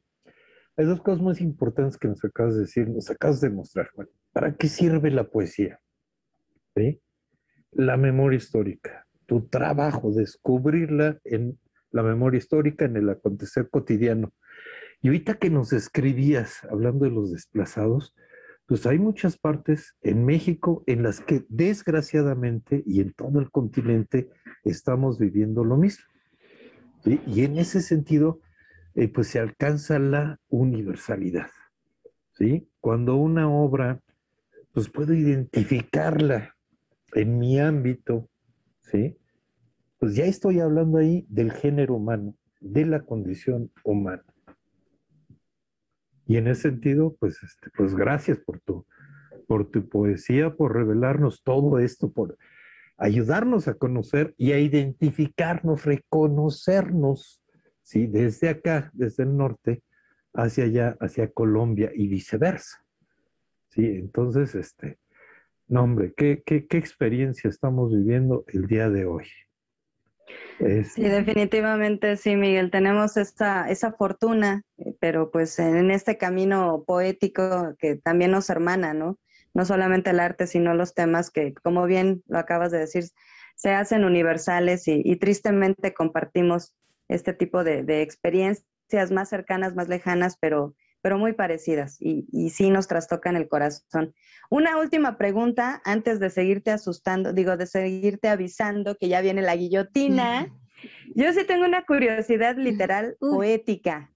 [0.76, 3.90] Hay dos cosas muy importantes que nos acabas de decir, nos acabas de mostrar.
[4.32, 5.80] ¿Para qué sirve la poesía?
[6.76, 7.00] ¿Sí?
[7.72, 11.58] La memoria histórica, tu trabajo, descubrirla en
[11.90, 14.32] la memoria histórica, en el acontecer cotidiano.
[15.02, 18.14] Y ahorita que nos escribías, hablando de los desplazados,
[18.70, 24.30] pues hay muchas partes en México en las que desgraciadamente y en todo el continente
[24.62, 26.04] estamos viviendo lo mismo.
[27.04, 28.38] Y en ese sentido,
[28.94, 31.48] eh, pues se alcanza la universalidad.
[32.38, 32.68] ¿sí?
[32.78, 34.00] Cuando una obra,
[34.72, 36.54] pues puedo identificarla
[37.14, 38.30] en mi ámbito,
[38.82, 39.18] ¿sí?
[39.98, 44.22] pues ya estoy hablando ahí del género humano, de la condición humana.
[46.30, 48.86] Y en ese sentido, pues, este, pues gracias por tu,
[49.48, 52.38] por tu poesía, por revelarnos todo esto, por
[52.98, 57.42] ayudarnos a conocer y a identificarnos, reconocernos,
[57.82, 58.06] ¿sí?
[58.06, 59.82] Desde acá, desde el norte,
[60.32, 62.84] hacia allá, hacia Colombia y viceversa.
[63.70, 63.84] ¿Sí?
[63.84, 65.00] Entonces, este,
[65.66, 69.26] no hombre, qué, qué, qué experiencia estamos viviendo el día de hoy.
[70.60, 72.70] Sí, definitivamente sí, Miguel.
[72.70, 78.92] Tenemos esta, esa fortuna, eh, pero pues en este camino poético que también nos hermana,
[78.92, 79.18] ¿no?
[79.54, 83.04] No solamente el arte, sino los temas que, como bien lo acabas de decir,
[83.56, 86.74] se hacen universales y, tristemente compartimos
[87.08, 92.50] este tipo de, de, experiencias más cercanas, más lejanas, pero, pero muy parecidas y, y
[92.50, 94.14] sí nos trastocan el corazón.
[94.50, 99.54] Una última pregunta antes de seguirte asustando, digo, de seguirte avisando que ya viene la
[99.54, 100.48] guillotina.
[101.14, 104.10] Yo sí tengo una curiosidad literal poética.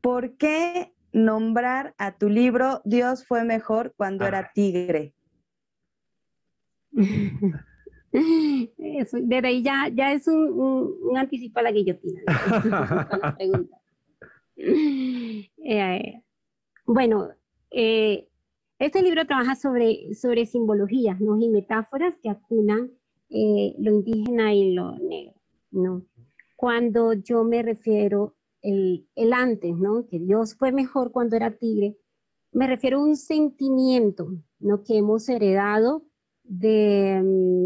[0.00, 4.50] ¿Por qué nombrar a tu libro Dios fue mejor cuando era ah.
[4.54, 5.14] tigre?
[8.12, 12.22] desde ahí ya, ya es un, anticipo a la guillotina.
[15.64, 16.22] Eh,
[16.86, 17.28] bueno,
[17.70, 18.28] eh,
[18.78, 21.38] este libro trabaja sobre, sobre simbologías ¿no?
[21.40, 22.90] y metáforas que acunan
[23.30, 25.34] eh, lo indígena y lo negro.
[25.70, 26.04] ¿no?
[26.56, 30.06] Cuando yo me refiero el, el antes, ¿no?
[30.06, 31.96] que Dios fue mejor cuando era tigre,
[32.52, 34.82] me refiero a un sentimiento ¿no?
[34.82, 36.04] que hemos heredado
[36.44, 37.22] de,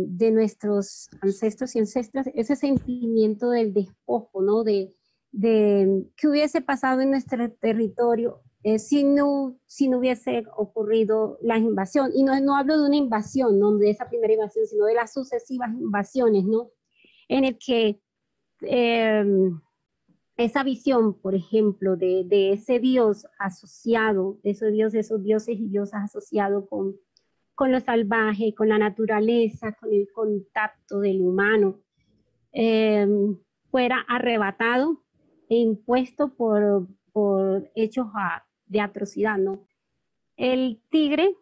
[0.09, 4.63] de, nuestros ancestros y ancestras, ese sentimiento del despojo, ¿no?
[4.65, 4.95] de,
[5.37, 11.59] de qué hubiese pasado en nuestro territorio eh, si, no, si no hubiese ocurrido la
[11.59, 12.11] invasión.
[12.15, 15.13] Y no, no hablo de una invasión, no de esa primera invasión, sino de las
[15.13, 16.71] sucesivas invasiones, ¿no?
[17.29, 18.01] En el que
[18.63, 19.61] em,
[20.37, 25.69] esa visión, por ejemplo, de, de, ese Dios asociado, de esos dioses, esos dioses y
[25.69, 26.97] diosas asociados con,
[27.55, 31.83] con lo salvaje, con la naturaleza, con el contacto del humano,
[32.53, 33.39] em,
[33.71, 35.06] fuera arrebatado
[35.55, 39.67] impuesto por, por hechos a, de atrocidad, ¿no?
[40.37, 41.35] El tigre,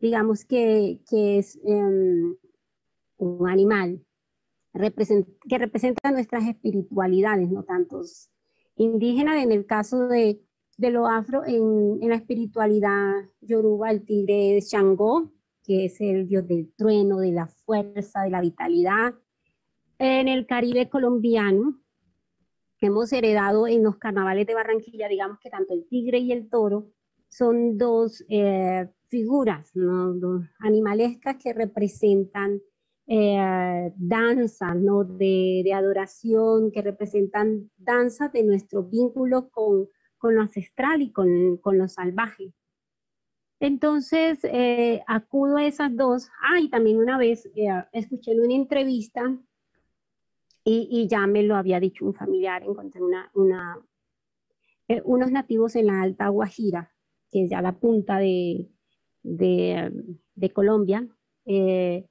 [0.00, 2.36] digamos que, es em,
[3.16, 4.04] un animal
[5.48, 8.30] que representa nuestras espiritualidades, no tantos
[8.76, 10.40] indígenas, en el caso de,
[10.78, 15.32] lo afro, en, la espiritualidad yoruba, el tigre es Shango,
[15.64, 19.14] que es el dios del trueno, de la fuerza, de la vitalidad.
[19.98, 21.80] En el Caribe colombiano,
[22.78, 26.48] que hemos heredado en los carnavales de Barranquilla, digamos que tanto el tigre y el
[26.48, 26.92] toro
[27.28, 30.48] son dos eh, figuras ¿no?
[30.60, 32.60] animalescas que representan
[33.06, 35.04] eh, danzas ¿no?
[35.04, 41.56] de, de, adoración, que representan danzas de nuestro vínculo con, con lo ancestral y con,
[41.58, 42.52] con lo salvaje.
[43.60, 46.28] Entonces, eh, acudo a esas dos.
[46.42, 49.36] Ah, y también una vez eh, escuché en una entrevista
[50.70, 53.78] y, ya me lo había dicho un familiar, encontré una,
[54.88, 56.92] eh, unos nativos en la Alta Guajira,
[57.30, 58.68] que es ya la punta de,
[59.22, 59.90] de,
[60.34, 61.08] de Colombia,
[61.46, 62.06] eh,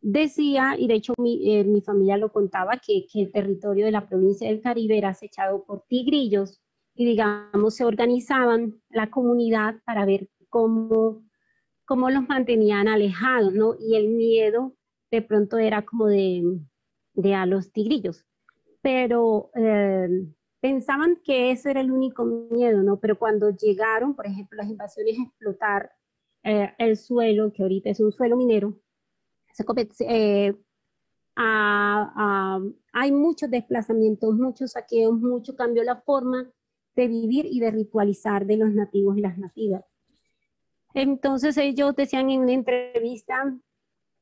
[0.00, 3.92] decía, y de hecho mi, eh, mi familia lo contaba, que, que, el territorio de
[3.92, 6.60] la provincia del Caribe era acechado por tigrillos
[6.94, 11.24] y digamos se organizaban la comunidad para ver cómo,
[11.86, 13.76] cómo los mantenían alejados, ¿no?
[13.80, 14.74] Y el miedo
[15.10, 16.42] de pronto era como de,
[17.14, 18.24] de a los tigrillos.
[18.82, 20.08] Pero eh,
[20.60, 23.00] pensaban que ese era el único miedo, ¿no?
[23.00, 25.92] Pero cuando llegaron, por ejemplo, las invasiones a explotar
[26.42, 28.78] eh, el suelo, que ahorita es un suelo minero,
[29.52, 29.64] se,
[30.08, 30.54] eh,
[31.36, 36.50] hay muchos desplazamientos, muchos saqueos, mucho cambio la forma
[36.96, 39.84] de vivir y de ritualizar de los nativos y las nativas.
[40.94, 43.56] Entonces ellos decían en una entrevista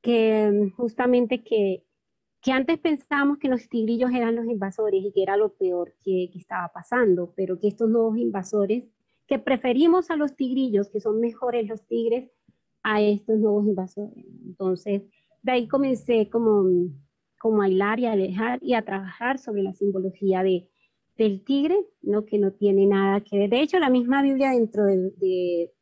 [0.01, 1.85] que justamente que,
[2.43, 6.29] que antes pensábamos que los tigrillos eran los invasores y que era lo peor que,
[6.33, 8.85] que estaba pasando, pero que estos nuevos invasores,
[9.29, 12.31] que preferimos a los tigrillos, que son mejores los tigres,
[12.83, 14.27] a estos nuevos invasores.
[14.45, 15.03] Entonces,
[15.43, 16.65] de ahí comencé como,
[17.41, 20.69] como a hilar y a dejar y a trabajar sobre la simbología de,
[21.17, 22.25] del tigre, ¿no?
[22.25, 23.51] que no tiene nada que ver.
[23.51, 25.73] De hecho, la misma Biblia dentro de, de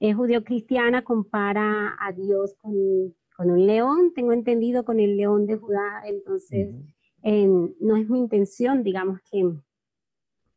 [0.00, 5.56] eh, judío-cristiana compara a Dios con, con, un león, tengo entendido, con el león de
[5.56, 6.02] Judá.
[6.04, 6.74] Entonces,
[7.22, 9.48] no es mi intención, digamos, que,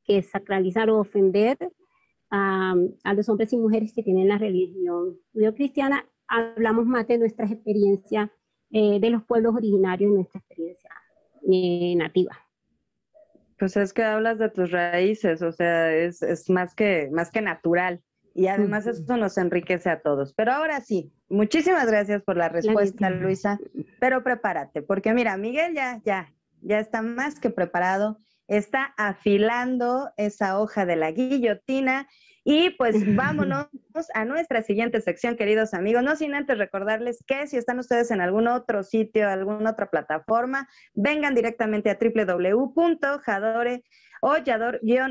[0.04, 1.58] que sacralizar o ofender
[2.32, 2.74] a,
[3.04, 6.06] a los hombres y mujeres que tienen la religión judío-cristiana.
[6.28, 8.32] Hablamos más de nuestras experiencias
[8.72, 10.90] eh, de los pueblos originarios, nuestra experiencia
[11.52, 12.36] eh, nativa.
[13.60, 17.42] Pues es que hablas de tus raíces, o sea, es, es más, que, más que
[17.42, 18.02] natural.
[18.34, 20.34] Y además eso nos enriquece a todos.
[20.34, 23.60] Pero ahora sí, muchísimas gracias por la respuesta, Luisa.
[24.00, 28.20] Pero prepárate, porque mira, Miguel ya, ya, ya está más que preparado.
[28.48, 32.08] Está afilando esa hoja de la guillotina
[32.44, 33.68] y pues vámonos
[34.14, 36.04] a nuestra siguiente sección, queridos amigos.
[36.04, 40.68] No sin antes recordarles que si están ustedes en algún otro sitio, alguna otra plataforma,
[40.94, 43.84] vengan directamente a www.jadore
[44.22, 44.36] o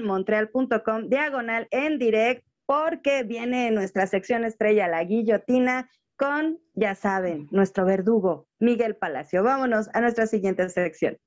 [0.03, 7.85] montrealcom diagonal en direct porque viene nuestra sección estrella, la guillotina, con, ya saben, nuestro
[7.85, 9.43] verdugo, Miguel Palacio.
[9.43, 11.19] Vámonos a nuestra siguiente sección.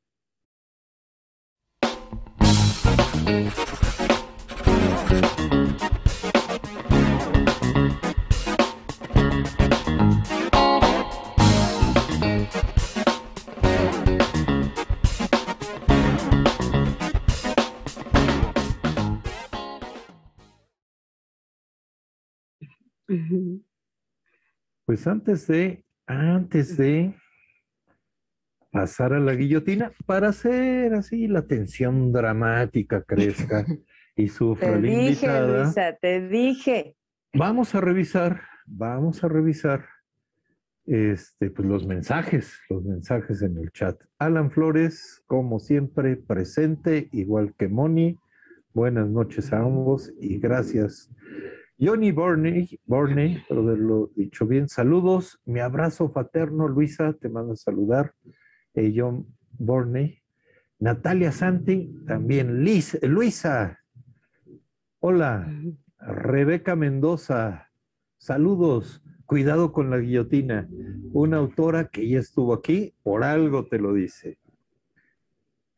[24.86, 27.16] Pues antes de, antes de
[28.72, 33.66] pasar a la guillotina, para hacer así la tensión dramática crezca
[34.16, 35.64] y sufra te la dije, invitada.
[35.64, 36.95] Luisa, te dije.
[37.34, 39.86] Vamos a revisar, vamos a revisar
[40.86, 44.01] este, pues los mensajes, los mensajes en el chat.
[44.20, 48.18] Alan Flores, como siempre, presente, igual que Moni.
[48.74, 51.09] Buenas noches a ambos y gracias.
[51.80, 57.55] Johnny Borney, Borney, por haberlo dicho bien, saludos, mi abrazo fraterno, Luisa, te mando a
[57.55, 58.13] saludar,
[58.76, 60.21] eh, John Borney,
[60.80, 62.63] Natalia Santi, también.
[63.01, 63.80] Luisa,
[64.99, 65.51] hola,
[65.97, 67.71] Rebeca Mendoza,
[68.17, 70.69] saludos, cuidado con la guillotina,
[71.11, 74.38] una autora que ya estuvo aquí, por algo te lo dice.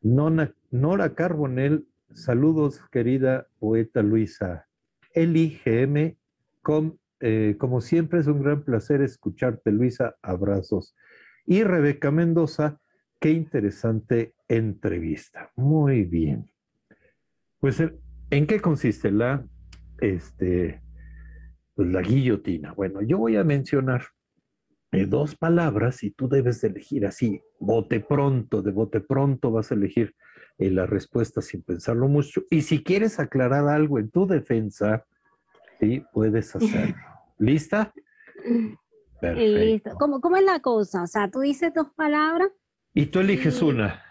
[0.02, 4.65] Nona, Nora Carbonell, saludos, querida poeta Luisa.
[5.24, 6.16] GM,
[7.20, 10.94] eh, como siempre es un gran placer escucharte, Luisa, abrazos.
[11.46, 12.80] Y Rebeca Mendoza,
[13.20, 15.50] qué interesante entrevista.
[15.56, 16.50] Muy bien.
[17.58, 17.82] Pues,
[18.30, 19.46] ¿en qué consiste la,
[20.00, 20.82] este,
[21.74, 22.72] pues, la guillotina?
[22.74, 24.02] Bueno, yo voy a mencionar
[24.92, 29.74] eh, dos palabras y tú debes elegir así, bote pronto, de bote pronto vas a
[29.74, 30.14] elegir
[30.58, 32.42] eh, la respuesta sin pensarlo mucho.
[32.50, 35.06] Y si quieres aclarar algo en tu defensa,
[35.78, 36.96] sí, puedes hacerlo.
[37.38, 37.92] ¿Lista?
[39.20, 39.58] Perfecto.
[39.58, 39.90] Listo.
[39.98, 41.02] ¿Cómo, ¿Cómo es la cosa?
[41.02, 42.50] O sea, tú dices dos palabras.
[42.94, 44.02] Y tú eliges una.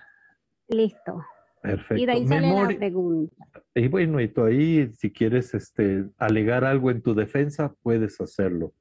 [0.67, 1.25] Listo.
[1.61, 1.95] Perfecto.
[1.95, 3.35] Y de ahí sale la pregunta.
[3.73, 8.73] Y bueno, y tú ahí, si quieres este, alegar algo en tu defensa, puedes hacerlo.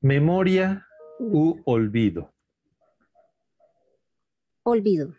[0.00, 0.86] Memoria
[1.20, 2.32] u olvido.
[4.64, 5.14] Olvido.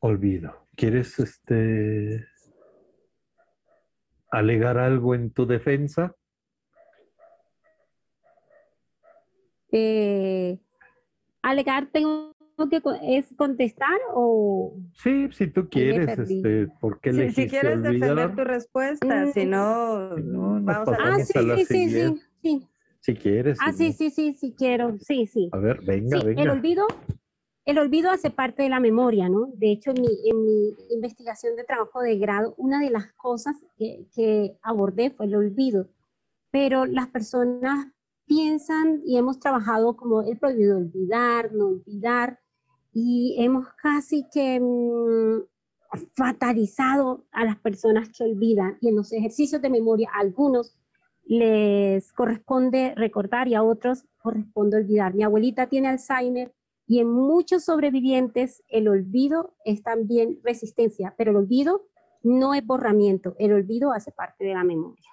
[0.00, 0.67] Olvido.
[0.78, 2.24] ¿Quieres este
[4.30, 6.14] alegar algo en tu defensa?
[9.72, 10.56] Eh,
[11.42, 12.32] alegar tengo
[12.70, 18.34] que es contestar o sí si tú quieres este ¿por qué si, si quieres defender
[18.36, 19.32] tu respuesta mm.
[19.32, 20.10] si no,
[20.62, 22.68] vamos a ah, sí, sí, sí, sí,
[23.00, 25.50] si quieres ah sí sí sí sí quiero sí sí.
[25.52, 26.86] A ver venga venga el olvido
[27.68, 29.50] el olvido hace parte de la memoria, ¿no?
[29.56, 34.56] De hecho, en mi, investigación de trabajo de grado, una de las cosas que, que
[34.62, 35.86] abordé fue el olvido.
[36.50, 37.88] Pero las personas
[38.24, 42.40] piensan y hemos trabajado como el prohibido olvidar, no olvidar,
[42.94, 45.42] y hemos casi que mm,
[46.16, 48.78] fatalizado a las personas que olvidan.
[48.80, 50.74] Y en los ejercicios de memoria, algunos
[51.26, 55.12] les corresponde recordar y a otros corresponde olvidar.
[55.12, 56.54] Mi abuelita tiene Alzheimer
[56.88, 61.86] y en muchos sobrevivientes el olvido es también resistencia, pero el olvido
[62.22, 65.10] no es borramiento, el olvido hace parte de la memoria.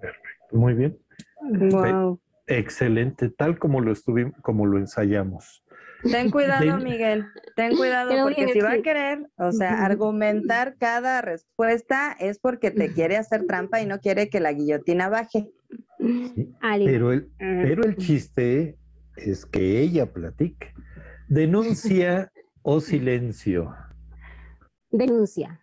[0.00, 0.98] Perfecto, muy bien.
[1.42, 2.20] Wow.
[2.46, 5.62] Excelente, tal como lo estuvimos, como lo ensayamos.
[6.02, 6.78] Ten cuidado.
[6.78, 7.26] Miguel.
[7.54, 12.38] Ten cuidado Pero porque bien, si va a querer, o sea, argumentar cada respuesta es
[12.38, 15.50] porque te quiere hacer trampa y no quiere que la guillotina baje.
[15.98, 18.78] Sí, Pero el, pero el chiste
[19.18, 20.74] es que ella platique.
[21.28, 23.74] Denuncia o silencio.
[24.90, 25.60] denuncia.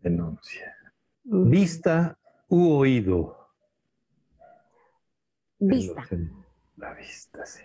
[0.00, 0.74] Denuncia.
[1.24, 2.18] Vista
[2.48, 3.36] u oído.
[5.58, 6.06] Vista.
[6.76, 7.62] La vista, sí.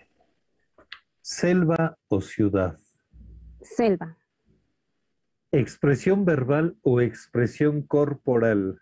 [1.20, 2.78] Selva o ciudad.
[3.60, 4.18] Selva.
[5.52, 8.80] Expresión verbal o expresión corporal.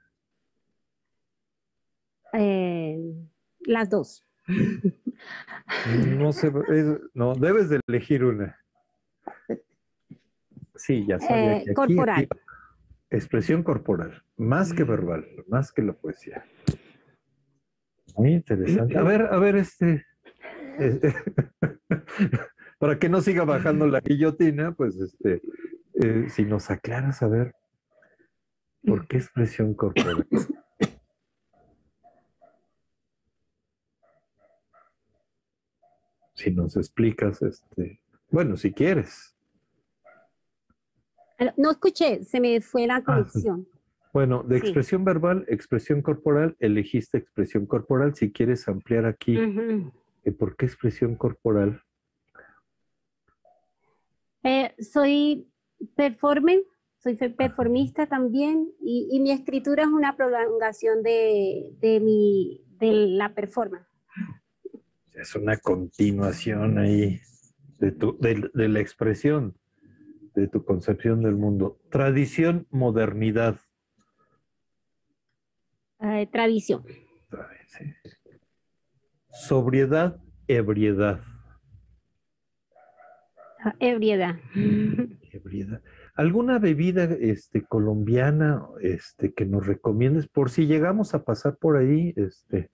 [2.32, 2.98] Eh,
[3.60, 4.24] las dos.
[6.18, 6.52] No sé,
[7.14, 8.56] no, debes de elegir una.
[10.76, 11.58] Sí, ya sabía.
[11.58, 12.28] Eh, que aquí- corporal.
[12.30, 12.40] aquí-
[13.10, 16.44] expresión corporal, más que verbal, más que la poesía.
[18.16, 18.96] Muy interesante.
[18.96, 20.06] A ver, a ver, este.
[22.78, 25.42] para que no siga bajando la guillotina, pues este,
[25.94, 27.54] eh, si nos aclaras, a ver,
[28.84, 30.26] ¿por qué expresión corporal?
[36.40, 39.36] Si nos explicas, este, bueno, si quieres.
[41.58, 43.66] No escuché, se me fue la conexión.
[44.12, 44.66] Bueno, de Sí.
[44.66, 48.16] expresión verbal, expresión corporal, elegiste expresión corporal.
[48.16, 49.38] Si quieres ampliar aquí,
[50.24, 51.80] eh, ¿por qué expresión corporal?
[54.42, 55.46] Eh, soy
[55.94, 56.64] performer,
[56.98, 63.32] soy performista también y, y mi escritura es una prolongación de, de, mi, de la
[63.32, 63.86] performance.
[65.20, 67.20] Es una continuación ahí
[67.78, 69.54] de, tu, de, de la expresión,
[70.34, 71.78] de tu concepción del mundo.
[71.90, 73.60] Tradición, modernidad.
[76.00, 76.82] Eh, tradición,
[77.66, 77.84] sí.
[79.30, 80.18] Sobriedad,
[80.48, 81.20] ebriedad.
[83.62, 84.36] ah, ebriedad.
[85.32, 85.80] Ebriedad.
[86.14, 92.12] ¿Alguna bebida este, colombiana este, que nos recomiendes por si llegamos a pasar por ahí?
[92.16, 92.70] Este,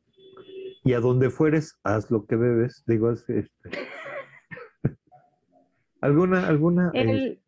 [0.86, 2.84] y a donde fueres, haz lo que bebes.
[2.86, 3.50] Digo, este,
[6.00, 6.90] ¿Alguna, alguna?
[6.94, 7.40] eh, El-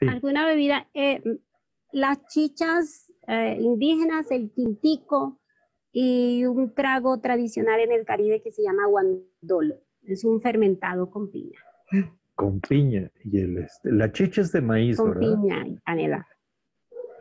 [0.00, 0.06] sí.
[0.08, 0.88] ¿Alguna bebida?
[0.94, 1.22] Eh,
[1.92, 5.38] las chichas eh, indígenas, el tintico
[5.92, 9.76] y un trago tradicional en el Caribe que se llma guandolo.
[10.02, 11.58] Es un fermentado con piña,
[12.34, 13.10] con piña.
[13.24, 15.20] Y el, este, la chicha es de maíz, con ¿verdad?
[15.20, 16.26] piña y canela.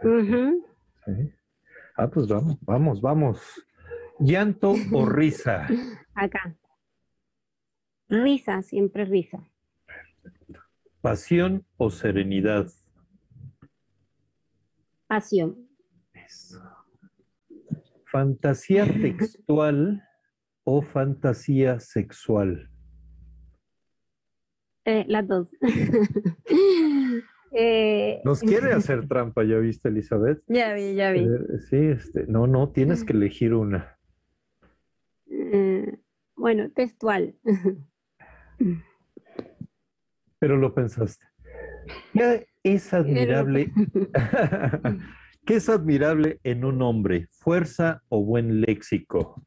[0.03, 0.65] Ujú.
[1.05, 1.31] Sí.
[1.97, 3.41] Ah, pues vamos, vamos, vamos.
[4.19, 5.67] ¿Llanto o risa?
[6.13, 6.55] Acá.
[8.07, 9.49] Risa, siempre risa.
[11.01, 12.67] ¿Pasión o serenidad?
[15.07, 15.67] Pasión.
[16.13, 16.61] Eso.
[18.05, 20.03] ¿Fantasía textual
[20.63, 22.69] o fantasía sexual?
[24.85, 25.47] Eh, las dos.
[27.57, 30.43] Eh, Nos quiere hacer trampa, ¿ya viste, Elizabeth?
[30.47, 31.19] Ya vi, ya vi.
[31.19, 33.94] Eh, sí, este, no, no, tienes que elegir una.
[36.45, 37.33] Bueno, textual.
[40.37, 41.25] Pero lo pensaste.
[42.13, 43.73] ¿Qué es admirable?
[45.47, 47.29] ¿Qué es admirable en un hombre?
[47.31, 49.43] ¿Fuerza o buen léxico?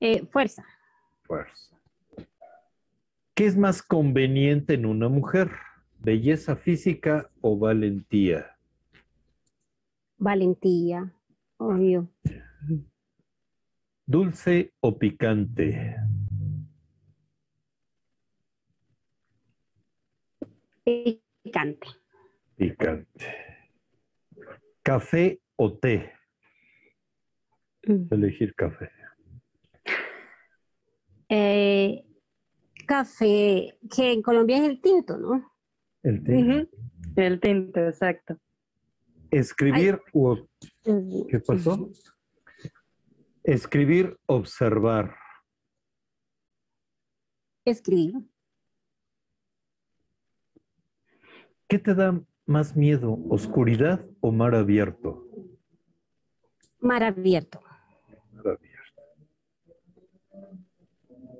[0.00, 0.66] Eh, fuerza.
[1.22, 1.78] Fuerza.
[3.34, 5.52] ¿Qué es más conveniente en una mujer?
[6.00, 8.58] ¿Belleza física o valentía?
[10.16, 11.14] Valentía.
[11.58, 12.08] Obvio.
[14.08, 15.94] ¿Dulce o picante?
[20.82, 21.88] Picante.
[22.56, 23.26] Picante.
[24.82, 26.10] ¿Café o té?
[27.86, 28.06] Mm.
[28.10, 28.90] Elegir café.
[31.28, 32.02] Eh,
[32.86, 35.52] café, que en Colombia es el tinto, ¿no?
[36.02, 36.22] El.
[36.22, 36.68] Ujú.
[37.14, 38.38] El tinto, exacto.
[39.30, 40.48] Escribir o
[41.28, 41.90] ¿Qué pasó?
[43.48, 45.16] Escribir, observar.
[47.64, 48.28] Escribir.
[51.66, 55.24] ¿Qué te da más miedo, oscuridad o mar abierto?
[56.80, 57.62] Mar abierto.
[58.32, 59.02] Mar abierto.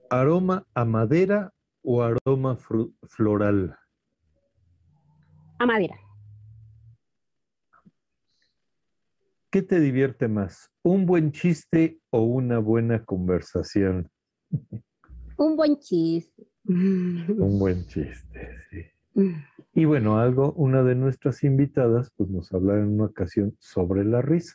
[0.08, 1.52] ¿Aroma a madera
[1.82, 2.56] o aroma
[3.02, 3.78] floral?
[5.58, 6.07] A madera.
[9.50, 10.70] ¿Qué te divierte más?
[10.82, 14.10] ¿Un buen chiste o una buena conversación?
[15.36, 16.46] Un buen chiste.
[16.64, 18.84] Un buen chiste, sí.
[19.72, 24.22] Y bueno, algo, una de nuestras invitadas, pues nos hablaba en una ocasión sobre la
[24.22, 24.54] risa.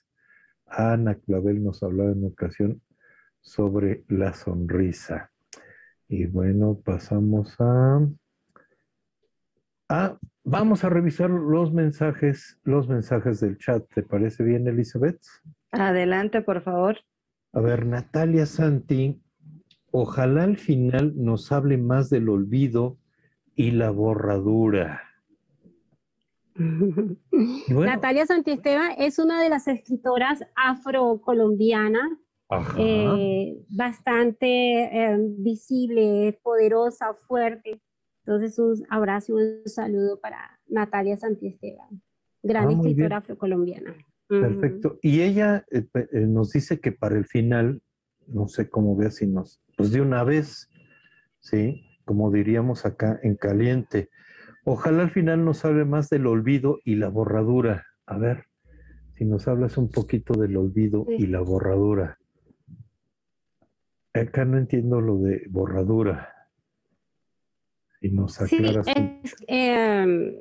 [0.66, 2.82] Ana Clavel nos hablaba en una ocasión
[3.42, 5.32] sobre la sonrisa.
[6.08, 8.08] Y bueno, pasamos a...
[9.90, 13.84] Ah, vamos a revisar los mensajes, los mensajes del chat.
[13.94, 15.22] ¿Te parece bien, Elizabeth?
[15.72, 16.98] Adelante, por favor.
[17.54, 19.22] A ver, Natalia Santi,
[19.92, 22.98] ojalá al final nos hable más del olvido
[23.56, 25.02] y la borradura.
[27.68, 32.12] Natalia Santiesteban es una de las escritoras afrocolombianas,
[32.78, 37.82] eh, bastante eh, visible, poderosa, fuerte.
[38.26, 42.02] Entonces, un abrazo y un saludo para Natalia Santiesteban,
[42.42, 43.96] gran ah, escritora afrocolombiana.
[44.28, 44.98] Perfecto.
[45.02, 47.82] Y ella eh, nos dice que para el final,
[48.28, 50.70] no sé cómo vea si nos, pues de una vez,
[51.40, 51.86] ¿sí?
[52.06, 54.10] Como diríamos acá en caliente,
[54.66, 57.86] Ojalá al final nos hable más del olvido y la borradura.
[58.06, 58.46] A ver,
[59.12, 62.18] si nos hablas un poquito del olvido y la borradura.
[64.14, 66.33] Acá no entiendo lo de borradura.
[68.04, 68.86] Si nos aclaras.
[68.86, 68.94] Sí,
[69.48, 70.36] em,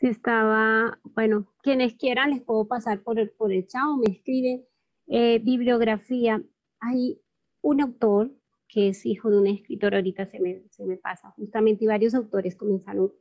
[0.00, 4.64] si estaba, bueno, quienes quieran les puedo pasar por el, por el chao, me escriben
[5.06, 6.42] eh, bibliografía.
[6.80, 7.20] Hay
[7.62, 8.32] un autor
[8.66, 12.16] que es hijo de un escritor, ahorita se me, se me pasa justamente, y varios
[12.16, 13.12] autores comenzaron,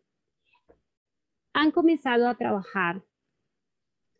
[1.53, 3.05] han comenzado a trabajar,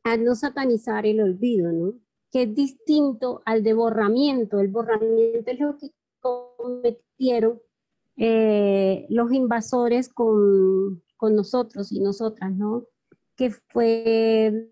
[0.03, 1.95] a no satanizar el olvido, ¿no?
[2.31, 4.59] que es distinto al de borramiento.
[4.59, 5.89] El borramiento es lo que
[6.19, 7.59] cometieron
[8.17, 12.85] eh, los invasores con, con, nosotros y nosotras, ¿no?
[13.35, 14.71] Que fue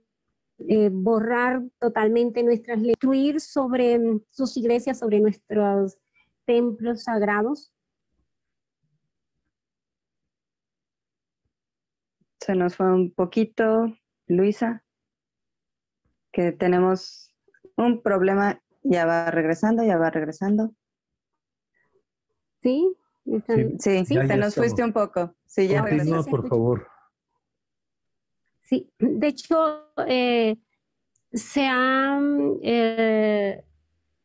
[0.67, 5.97] eh, borrar totalmente nuestras, destruir sobre sus iglesias, sobre nuestros
[6.45, 7.73] templos sagrados?
[12.39, 13.95] Se nos fue un poquito,
[14.27, 14.83] Luisa,
[16.31, 17.33] que tenemos
[17.77, 20.73] un problema, ya va regresando, ya va regresando.
[22.61, 25.35] Sí, sí, se nos fuiste un poco.
[25.45, 26.87] Sí, ya Continúa, por favor.
[28.61, 30.57] Sí, de hecho, eh,
[31.33, 33.63] se han eh,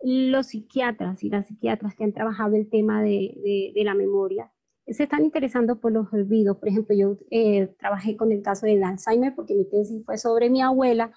[0.03, 4.53] los psiquiatras y las psiquiatras que han trabajado el tema de, la memoria
[4.87, 6.59] se están interesando por los olvidos.
[6.59, 10.49] Por ejemplo, yo eh, trabajé con el caso del Alzheimer porque mi tesis fue sobre
[10.49, 11.11] mi abuela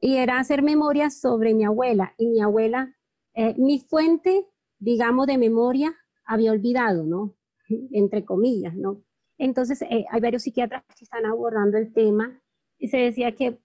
[0.00, 2.14] y era hacer memoria sobre mi abuela.
[2.16, 2.94] Y mi abuela,
[3.34, 4.46] eh, mi fuente,
[4.78, 5.94] digamos, de memoria
[6.24, 7.34] había olvidado, ¿no?
[7.92, 9.02] Entre comillas, ¿no?
[9.38, 12.40] Entonces, eh, hay varios psiquiatras que están abordando el tema
[12.78, 13.58] y se decía que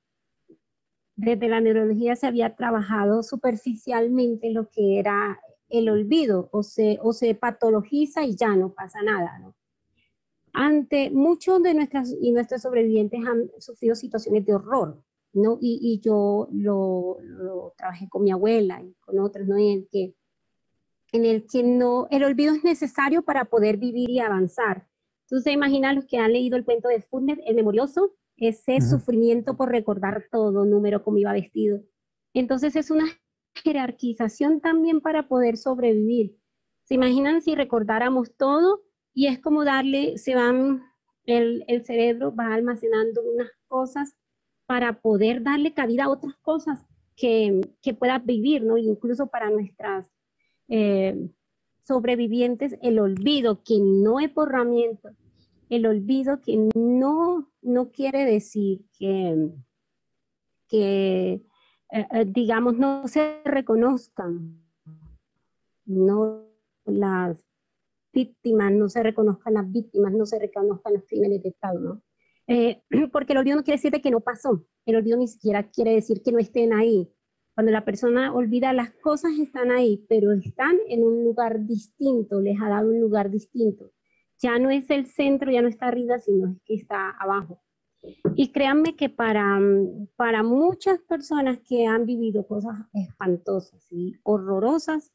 [1.15, 7.13] desde la neurología se había trabajado superficialmente lo que era el olvido, o se, o
[7.13, 9.55] se patologiza y ya no pasa nada, ¿no?
[10.51, 15.03] Ante muchos de nuestras y nuestros sobrevivientes han sufrido situaciones de horror,
[15.33, 15.59] ¿no?
[15.61, 19.57] Y, y yo lo, lo, trabajé con mi abuela y con otros, ¿no?
[19.57, 20.15] En el que,
[21.11, 24.87] en el que no, el olvido es necesario para poder vivir y avanzar.
[25.25, 29.69] Entonces, imagina los que han leído el cuento de Furner, el memorioso, ese sufrimiento por
[29.69, 31.81] recordar todo, número, cómo iba vestido.
[32.33, 33.05] Entonces es una
[33.55, 36.37] jerarquización también para poder sobrevivir.
[36.83, 38.81] ¿Se imaginan si recordáramos todo?
[39.13, 40.83] Y es como darle, se van,
[41.25, 44.15] el, el cerebro va almacenando unas cosas
[44.65, 46.85] para poder darle cabida a otras cosas
[47.15, 48.77] que, que puedas vivir, ¿no?
[48.77, 50.09] Incluso para nuestras
[50.69, 51.29] eh,
[51.83, 55.09] sobrevivientes, el olvido, que no es borramiento,
[55.69, 59.49] el olvido que no, no quiere decir que,
[60.67, 61.41] que
[61.91, 64.63] eh, eh, digamos, no se reconozcan,
[65.85, 66.45] no
[66.85, 67.43] las
[68.13, 72.01] víctimas, no se reconozcan las víctimas, no se reconozcan los crímenes de Estado, ¿no?
[73.11, 76.21] Porque el olvido no quiere decir que no pasó, el olvido ni siquiera quiere decir
[76.21, 77.11] que no estén ahí.
[77.59, 82.57] Cuando la persona olvida, las cosas están ahí, pero están en un lugar distinto, les
[82.61, 83.91] ha dado un lugar distinto
[84.41, 87.61] ya no es el centro, ya no está arriba, sino que está abajo.
[88.35, 89.59] Y créanme que para,
[90.15, 95.11] para muchas personas que han vivido cosas espantosas y horrorosas,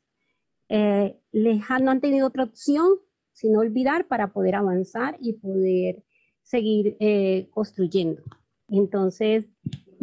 [0.68, 2.98] eh, les han, no han tenido otra opción
[3.32, 6.04] sino olvidar para poder avanzar y poder
[6.42, 8.22] seguir eh, construyendo.
[8.68, 9.48] Entonces,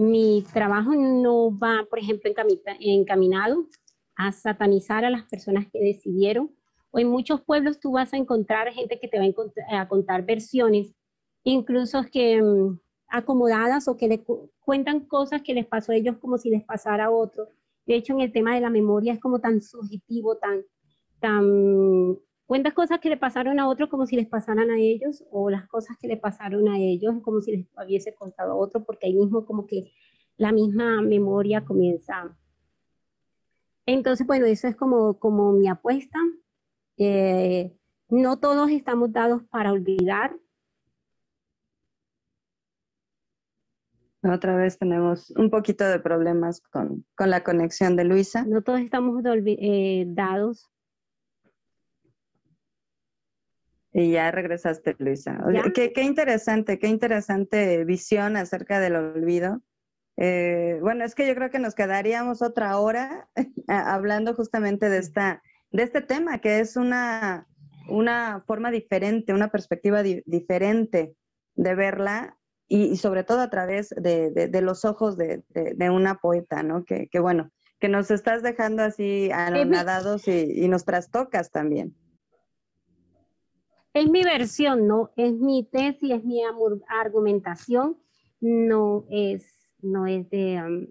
[0.01, 2.31] mi trabajo no va, por ejemplo,
[2.79, 3.67] encaminado
[4.15, 6.51] a satanizar a las personas que decidieron
[6.91, 9.25] o en muchos pueblos tú vas a encontrar gente que te va
[9.79, 10.93] a, contar versiones,
[11.43, 14.23] incluso que mm, acomodadas o que le
[14.59, 17.47] cuentan cosas que les pasó a ellos como si les pasara a otros.
[17.85, 20.63] De hecho, en el tema de la memoria es como tan subjetivo, tan,
[21.19, 22.17] tan,
[22.51, 25.69] cuentas cosas que le pasaron a otros como si les pasaran a ellos, o las
[25.69, 29.13] cosas que le pasaron a ellos como si les hubiese contado a otro, porque ahí
[29.13, 29.93] mismo como que
[30.35, 32.37] la misma memoria comienza.
[33.85, 36.19] Entonces, bueno, eso es como, como mi apuesta.
[36.97, 37.73] Eh,
[38.09, 40.35] no todos estamos dados para olvidar,
[44.23, 48.43] Otra vez tenemos un poquito de problemas con, la conexión de Luisa.
[48.45, 50.69] No todos estamos eh, dados.
[53.93, 55.37] Y ya regresaste, Luisa.
[55.73, 59.61] Qué, interesante, qué interesante visión acerca del olvido.
[60.17, 63.29] Eh, bueno, es que yo creo que nos quedaríamos otra hora
[63.67, 67.47] hablando justamente de, esta, de este tema, que es una,
[67.89, 71.15] una forma diferente, una perspectiva diferente
[71.55, 72.37] de verla
[72.67, 75.43] y, sobre todo a través de, los ojos de,
[75.89, 76.85] una poeta, ¿no?
[76.85, 81.93] Que, bueno, que nos estás dejando así anonadados y, y nos trastocas también.
[83.93, 85.11] Es mi versión, ¿no?
[85.15, 86.41] Es mi tesis, es mi
[86.87, 87.97] argumentación,
[88.39, 90.89] no es, no es de...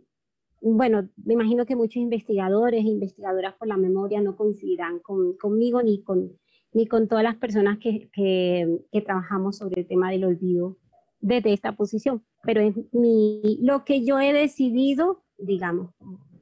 [0.60, 6.02] bueno, me imagino que muchos investigadores e investigadoras por la memoria no coincidirán conmigo ni
[6.02, 6.32] con,
[6.72, 10.76] ni con todas las personas que, que trabajamos sobre el tema del olvido
[11.20, 15.90] desde esta posición, pero es mi, lo que yo he decidido, digamos,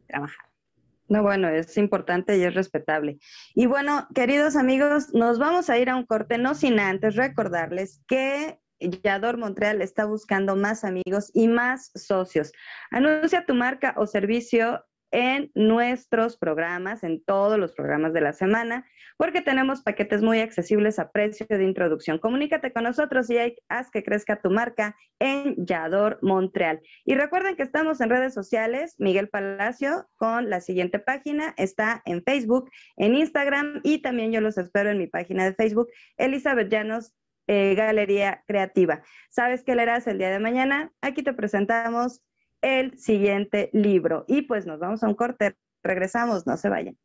[0.07, 0.48] trabajar.
[1.09, 3.19] No, bueno, es importante y es respetable.
[3.55, 8.03] Y bueno, queridos amigos, nos vamos a ir a un corte, no sin antes recordarles
[8.07, 12.53] que Yador Montreal está buscando más amigos y más socios.
[12.91, 18.87] Anuncia tu marca o servicio en nuestros programas, en todos los programas de la semana,
[19.17, 22.19] porque tenemos paquetes muy accesibles a precio de introducción.
[22.19, 23.39] Comunícate con nosotros y
[23.69, 26.81] haz que crezca tu marca en Yador Montreal.
[27.05, 32.23] Y recuerden que estamos en redes sociales, Miguel Palacio, con la siguiente página, está en
[32.23, 37.13] Facebook, en Instagram y también yo los espero en mi página de Facebook, Elizabeth Llanos
[37.49, 39.03] eh, Galería Creativa.
[39.31, 40.93] ¿Sabes qué leerás el día de mañana?
[41.01, 42.21] Aquí te presentamos
[42.61, 44.25] el siguiente libro.
[44.29, 45.57] Y pues nos vamos a un corte.
[45.83, 46.99] Regresamos, no se vayan.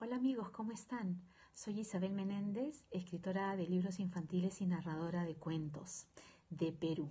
[0.00, 1.22] Hola amigos, ¿cómo están?
[1.52, 6.06] Soy Isabel Menéndez, escritora de libros infantiles y narradora de cuentos
[6.50, 7.08] de Perú.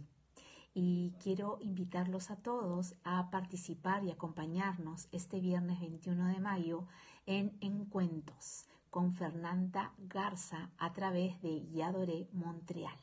[0.73, 6.87] Y quiero invitarlos a todos a participar y acompañarnos este viernes 21 de mayo
[7.25, 12.97] en Encuentos con Fernanda Garza a través de Yadoré Montreal.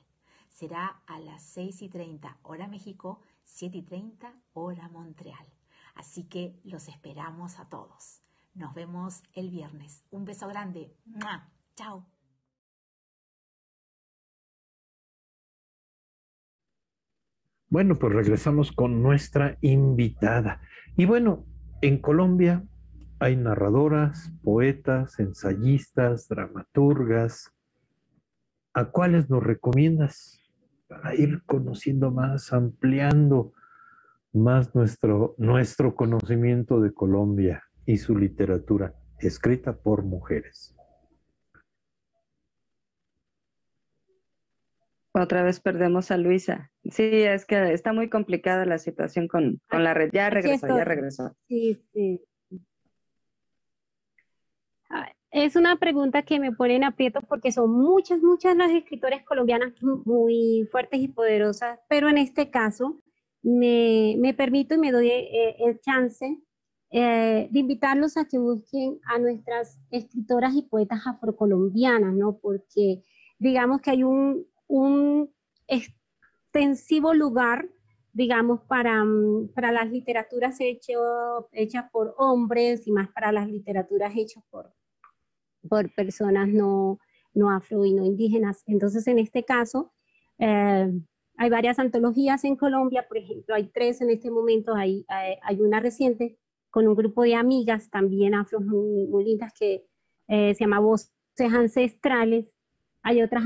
[0.49, 5.47] Será a las 6 y 30 hora México, 7 y 30 hora Montreal.
[5.95, 8.23] Así que los esperamos a todos.
[8.55, 10.05] Nos vemos el viernes.
[10.11, 10.95] Un beso grande.
[11.77, 12.07] Chao.
[17.69, 20.61] Bueno, pues regresamos con nuestra invitada.
[20.97, 21.47] Y bueno,
[21.83, 22.65] en Colombia
[23.21, 27.55] hay narradoras, poetas, ensayistas, dramaturgas.
[28.75, 30.40] ¿A cuáles nos recomiendas?
[30.91, 33.53] Para ir conociendo más, ampliando
[34.33, 40.75] más nuestro, nuestro conocimiento de Colombia y su literatura escrita por mujeres.
[45.13, 46.73] Otra vez perdemos a Luisa.
[46.85, 50.11] Sí, es que está muy complicada la situación con, con la red.
[50.13, 51.37] Ya regresó, ya regresó.
[51.47, 52.21] Sí, sí.
[55.33, 59.73] Es una pregunta que me pone en aprieto porque son muchas, muchas las escritoras colombianas
[59.81, 63.01] muy fuertes y poderosas, pero en este caso
[63.43, 66.37] me, me permito y me doy eh, el chance
[66.91, 72.39] eh, de invitarlos a que busquen a nuestras escritoras y poetas afrocolombianas, ¿no?
[72.39, 73.05] Porque
[73.39, 75.33] digamos que hay un, un
[75.69, 77.69] extensivo lugar,
[78.13, 84.13] digamos, para, mm, para las literaturas hecho, hechas por hombres y más para las literaturas
[84.17, 84.75] hechas por,
[85.69, 86.99] por personas no,
[87.35, 88.63] no afro y no indígenas.
[88.67, 89.93] Entonces, en este caso,
[90.39, 90.91] eh,
[91.37, 95.81] hay varias antologías en Colombia, por ejemplo, hay tres en este momento, hay, hay, una
[95.81, 96.39] reciente
[96.71, 99.87] con un grupo de amigas también afro muy, lindas que
[100.29, 102.47] eh, se llama Voces Ancestrales.
[103.03, 103.45] Hay otras,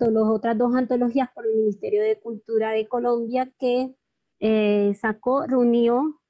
[0.00, 3.94] otras dos antologías por el Ministerio de Cultura de Colombia que
[4.40, 6.20] eh, sacó, reunió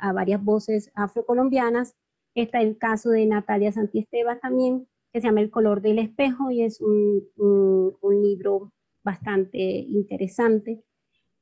[0.00, 1.94] a varias voces afrocolombianas
[2.34, 6.62] Está el caso de Natalia Santiesteban también, que se llama El color del espejo y
[6.62, 8.72] es un, un, libro
[9.02, 10.82] bastante interesante.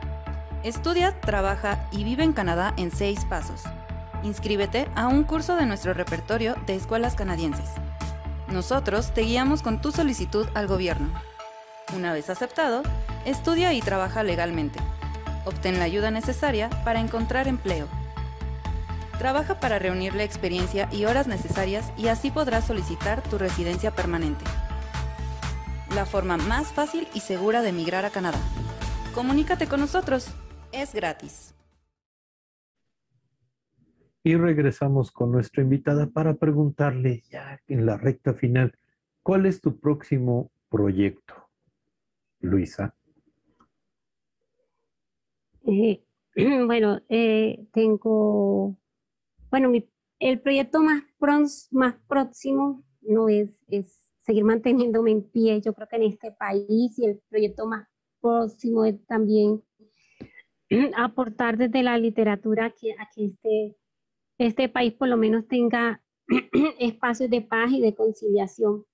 [0.64, 3.62] Estudia, trabaja y vive en Canadá en seis pasos.
[4.24, 7.70] Inscríbete a un curso de nuestro repertorio de escuelas canadienses.
[8.48, 11.08] Nosotros te guiamos con tu solicitud al gobierno.
[11.94, 12.82] Una vez aceptado,
[13.24, 14.80] estudia y trabaja legalmente.
[15.44, 17.86] Obtén la ayuda necesaria para encontrar empleo.
[19.18, 24.44] Trabaja para reunir la experiencia y horas necesarias y así podrás solicitar tu residencia permanente
[25.94, 28.38] la forma más fácil y segura de emigrar a Canadá.
[29.14, 30.34] Comunícate con nosotros,
[30.72, 31.54] es gratis.
[34.24, 38.72] Y regresamos con nuestra invitada para preguntarle ya en la recta final,
[39.22, 41.34] ¿cuál es tu próximo proyecto,
[42.40, 42.94] Luisa?
[45.66, 46.04] Eh,
[46.66, 48.78] bueno, eh, tengo,
[49.50, 49.72] bueno,
[50.20, 55.60] el proyecto más, más próximo no es, es seguir manteniéndome en pie.
[55.60, 57.86] Yo creo que en este país y el proyecto más
[58.20, 59.62] próximo es también
[60.96, 63.76] aportar desde la literatura que, a que este,
[64.38, 66.02] este país por lo menos tenga
[66.78, 68.84] espacios de paz y de conciliación.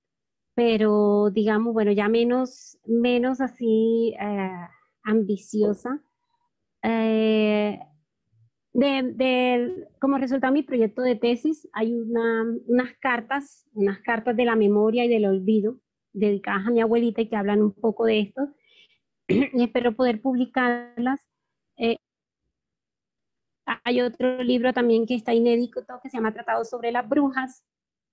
[0.55, 4.69] Pero digamos, bueno, ya menos, menos así eh,
[5.05, 6.03] ambiciosa.
[6.83, 7.79] Eh,
[8.79, 14.57] de, como resultado de mi proyecto de tesis, hay unas cartas, unas cartas de la
[14.57, 15.79] memoria y del olvido
[16.13, 18.55] dedicadas a mi abuelita y que hablan un poco de esto.
[19.29, 21.21] y espero poder publicarlas.
[21.77, 21.97] Eh,
[23.85, 27.65] hay otro libro también que está inédito que se llama Tratado sobre las brujas.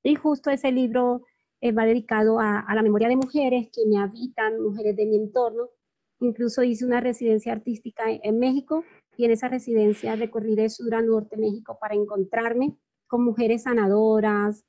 [0.03, 1.23] Y justo ese libro
[1.61, 5.15] eh, va dedicado a, a la memoria de mujeres que me habitan, mujeres de mi
[5.15, 5.69] entorno.
[6.19, 8.83] Incluso hice una residencia artística en México
[9.17, 12.75] y en esa residencia recorriré sur a norte México para encontrarme
[13.07, 14.65] con mujeres sanadoras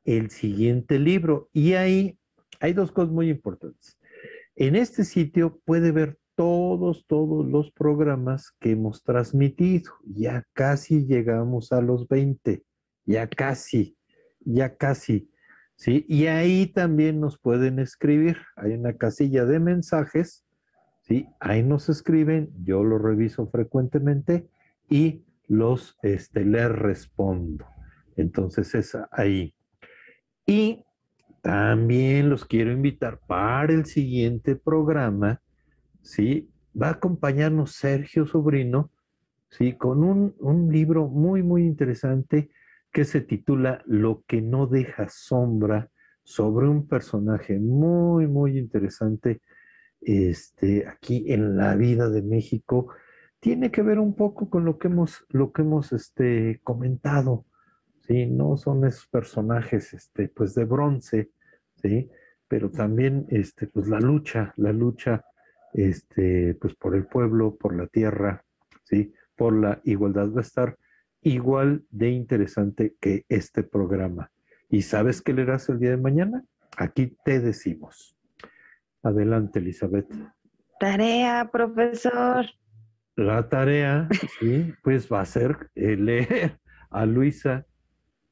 [0.05, 1.49] el siguiente libro.
[1.53, 2.19] Y ahí
[2.61, 3.99] hay dos cosas muy importantes.
[4.55, 9.93] En este sitio puede ver todos, todos los programas que hemos transmitido.
[10.05, 12.63] Ya casi llegamos a los 20,
[13.05, 13.96] ya casi,
[14.47, 15.29] ya casi.
[15.75, 16.07] ¿sí?
[16.09, 18.39] Y ahí también nos pueden escribir.
[18.57, 20.45] Hay una casilla de mensajes,
[21.03, 21.29] ¿sí?
[21.39, 24.49] Ahí nos escriben, yo lo reviso frecuentemente
[24.89, 27.67] y los este, les respondo.
[28.17, 29.55] Entonces es ahí.
[30.47, 30.85] Y
[31.43, 35.43] también los quiero invitar para el siguiente programa,
[36.03, 36.51] ¿sí?
[36.81, 38.91] Va a acompañarnos Sergio Sobrino,
[39.51, 39.75] ¿sí?
[39.75, 42.51] Con un, un libro muy, muy interesante
[42.97, 45.91] que se titula Lo que no deja sombra
[46.23, 49.43] sobre un personaje muy, muy interesante
[50.01, 52.89] este, aquí en la vida de México.
[53.39, 57.45] Tiene que ver un poco con lo que hemos, lo que hemos este, comentado,
[58.01, 58.25] ¿sí?
[58.25, 61.33] No son esos personajes este, pues de bronce,
[61.75, 62.09] ¿sí?
[62.49, 65.23] Pero también, este, pues la lucha, la lucha,
[65.75, 68.43] este, pues por el pueblo, por la tierra,
[68.85, 69.13] ¿sí?
[69.37, 70.79] Por la igualdad va a estar
[71.27, 74.31] igual de interesante que este programa.
[74.71, 76.45] ¿Y sabes qué leerás el día de mañana?
[76.77, 78.17] Aquí te decimos.
[79.03, 80.07] Adelante, Elizabeth.
[80.79, 82.47] Tarea, profesor.
[83.17, 84.09] La tarea,
[84.39, 86.61] sí, pues va a ser leer
[86.91, 87.67] a Luisa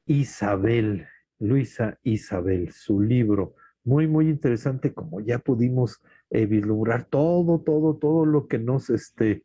[0.05, 1.05] Isabel.
[1.39, 8.25] Luisa Isabel, su libro, muy, muy interesante, como ya pudimos eh, vislumbrar todo, todo, todo
[8.25, 9.43] lo que nos, este,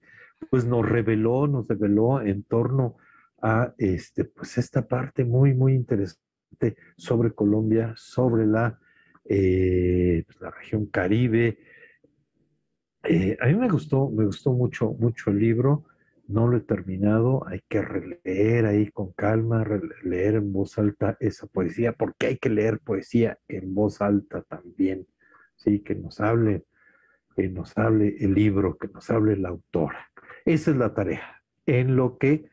[0.50, 3.09] pues nos reveló, nos reveló en torno a,
[3.78, 8.78] este, pues esta parte muy, muy interesante sobre Colombia, sobre la,
[9.24, 11.58] eh, pues, la región Caribe.
[13.04, 15.84] Eh, a mí me gustó, me gustó mucho, mucho el libro
[16.30, 19.66] no lo he terminado, hay que releer ahí con calma,
[20.04, 25.06] leer en voz alta esa poesía, porque hay que leer poesía en voz alta también,
[25.56, 26.64] sí, que nos hable,
[27.34, 30.10] que nos hable el libro, que nos hable la autora.
[30.44, 32.48] Esa es la tarea, en lo que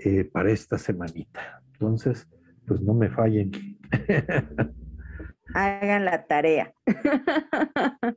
[0.00, 1.62] eh, para esta semanita.
[1.72, 2.28] Entonces,
[2.66, 3.50] pues no me fallen.
[5.54, 6.72] hagan la tarea.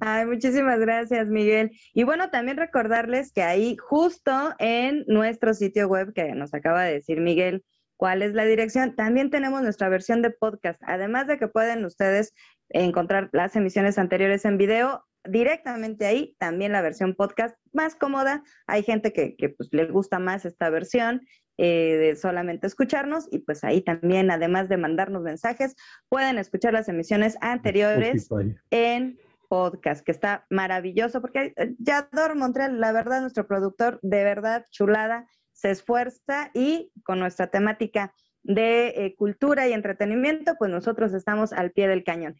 [0.00, 1.70] Ay, muchísimas gracias, Miguel.
[1.94, 6.94] Y bueno, también recordarles que ahí justo en nuestro sitio web que nos acaba de
[6.94, 7.64] decir Miguel,
[7.96, 10.80] cuál es la dirección, también tenemos nuestra versión de podcast.
[10.86, 12.32] Además de que pueden ustedes
[12.70, 18.42] encontrar las emisiones anteriores en video, directamente ahí, también la versión podcast más cómoda.
[18.66, 21.22] Hay gente que, que pues, le gusta más esta versión
[21.60, 25.74] eh, de solamente escucharnos y pues ahí también, además de mandarnos mensajes,
[26.08, 28.28] pueden escuchar las emisiones anteriores
[28.70, 34.66] en podcast, que está maravilloso, porque eh, Yador Montreal, la verdad, nuestro productor, de verdad,
[34.70, 38.14] chulada, se esfuerza y con nuestra temática
[38.44, 42.36] de eh, cultura y entretenimiento, pues nosotros estamos al pie del cañón.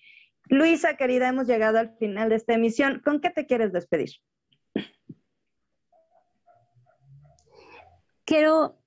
[0.49, 3.01] Luisa, querida, hemos llegado al final de esta emisión.
[3.05, 4.11] ¿Con qué te quieres despedir?
[8.25, 8.79] Quiero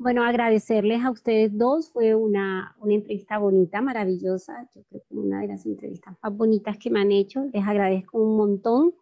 [0.00, 1.90] bueno, agradecerles a ustedes dos.
[1.90, 4.68] Fue una, una, entrevista bonita, maravillosa.
[4.72, 7.44] Yo creo que una de las entrevistas más bonitas que me han hecho.
[7.52, 8.94] Les agradezco un montón.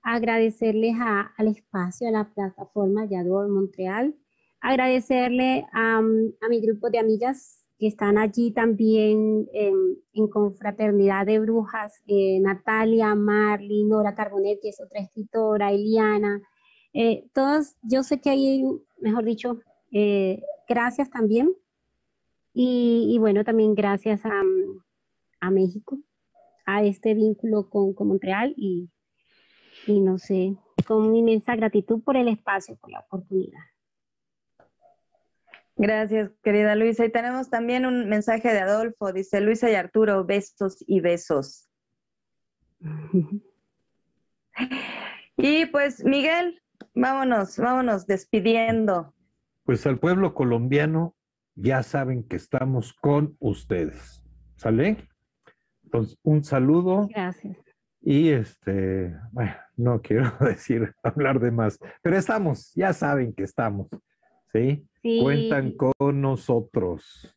[0.00, 0.94] Agradecerles
[1.36, 4.16] al espacio, a la plataforma Yador Montreal.
[4.60, 12.02] Agradecerle a, mi grupo de amigas que están allí también en, Confraternidad de Brujas.
[12.08, 16.42] Eh, Natalia, Marley, Nora Carbonet, que es otra escritora, Eliana.
[16.92, 17.24] Eh,
[17.82, 18.64] yo sé que hay,
[19.00, 19.60] mejor dicho,
[19.92, 21.54] eh, gracias también.
[22.52, 24.42] Y, bueno, también gracias a,
[25.38, 25.98] a, México,
[26.66, 28.90] a este vínculo con, con Montreal y,
[29.86, 33.60] y no sé, con inmensa gratitud por el espacio, por la oportunidad.
[35.78, 37.04] Gracias, querida Luisa.
[37.04, 39.12] Y tenemos también un mensaje de Adolfo.
[39.12, 41.70] Dice Luisa y Arturo, besos y besos.
[45.36, 46.60] y pues, Miguel,
[46.94, 49.14] vámonos, vámonos despidiendo
[49.68, 51.14] pues al pueblo colombiano
[51.54, 54.24] ya saben que estamos con ustedes.
[54.56, 55.06] ¿Sale?
[55.84, 57.06] Entonces, un saludo.
[57.14, 57.58] Gracias.
[58.00, 63.88] Y este, bueno, no quiero decir, hablar de más, pero estamos, ya saben que estamos,
[64.54, 64.88] ¿sí?
[65.22, 67.34] Cuentan con nosotros.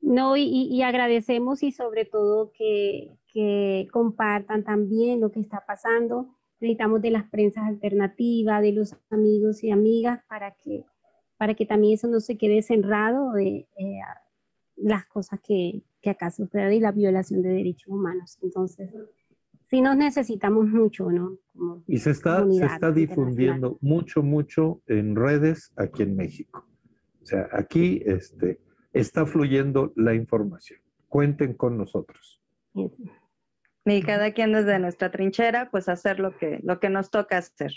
[0.00, 6.34] No, y, agradecemos y sobre todo que, que compartan también lo que está pasando.
[6.58, 10.84] Necesitamos de las prensas alternativas, de los amigos y amigas para que,
[11.36, 14.00] para que también eso no se quede cerrado de eh,
[14.76, 18.38] las cosas que, que acá suceden y la violación de derechos humanos.
[18.42, 18.90] Entonces,
[19.70, 21.38] sí nos necesitamos mucho, ¿no?
[21.86, 26.66] y se está, se está difundiendo mucho, mucho en redes aquí en México.
[27.22, 28.60] O sea, aquí este,
[28.92, 30.80] está fluyendo la información.
[31.08, 32.42] Cuenten con nosotros.
[33.84, 37.72] Y cada quien desde nuestra trinchera, pues hacer lo que, lo que nos toca hacer.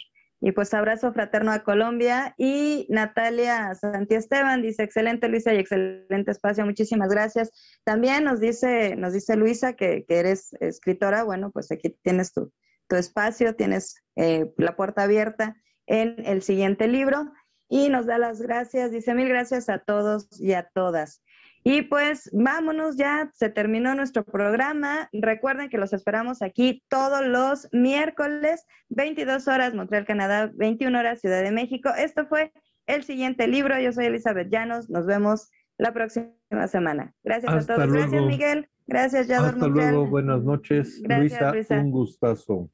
[0.45, 2.35] Y pues abrazo fraterno a Colombia.
[2.37, 7.49] Y Natalia Santi Esteban dice, excelente Luisa y excelente espacio, muchísimas gracias.
[7.85, 12.51] También nos dice, nos dice Luisa que, eres escritora, bueno, pues aquí tienes tu,
[12.89, 15.55] tu espacio, tienes eh, la puerta abierta
[15.87, 17.31] en el siguiente libro.
[17.69, 21.23] Y nos da las gracias, dice mil gracias a todos y a todas.
[21.63, 25.09] Y pues vámonos ya, se terminó nuestro programa.
[25.13, 31.41] Recuerden que los esperamos aquí todos los miércoles, 22 horas Montreal, Canadá, 21 horas Ciudad
[31.41, 31.89] de México.
[31.97, 32.51] Esto fue
[32.85, 33.79] el siguiente libro.
[33.79, 34.89] Yo soy Elizabeth Llanos.
[34.89, 37.13] Nos vemos la próxima semana.
[37.23, 37.91] Gracias a todos.
[37.91, 38.69] Gracias, Miguel.
[38.85, 40.07] Gracias, Yador Hasta luego.
[40.07, 41.01] Buenas noches.
[41.07, 42.69] Luisa, un gustazo.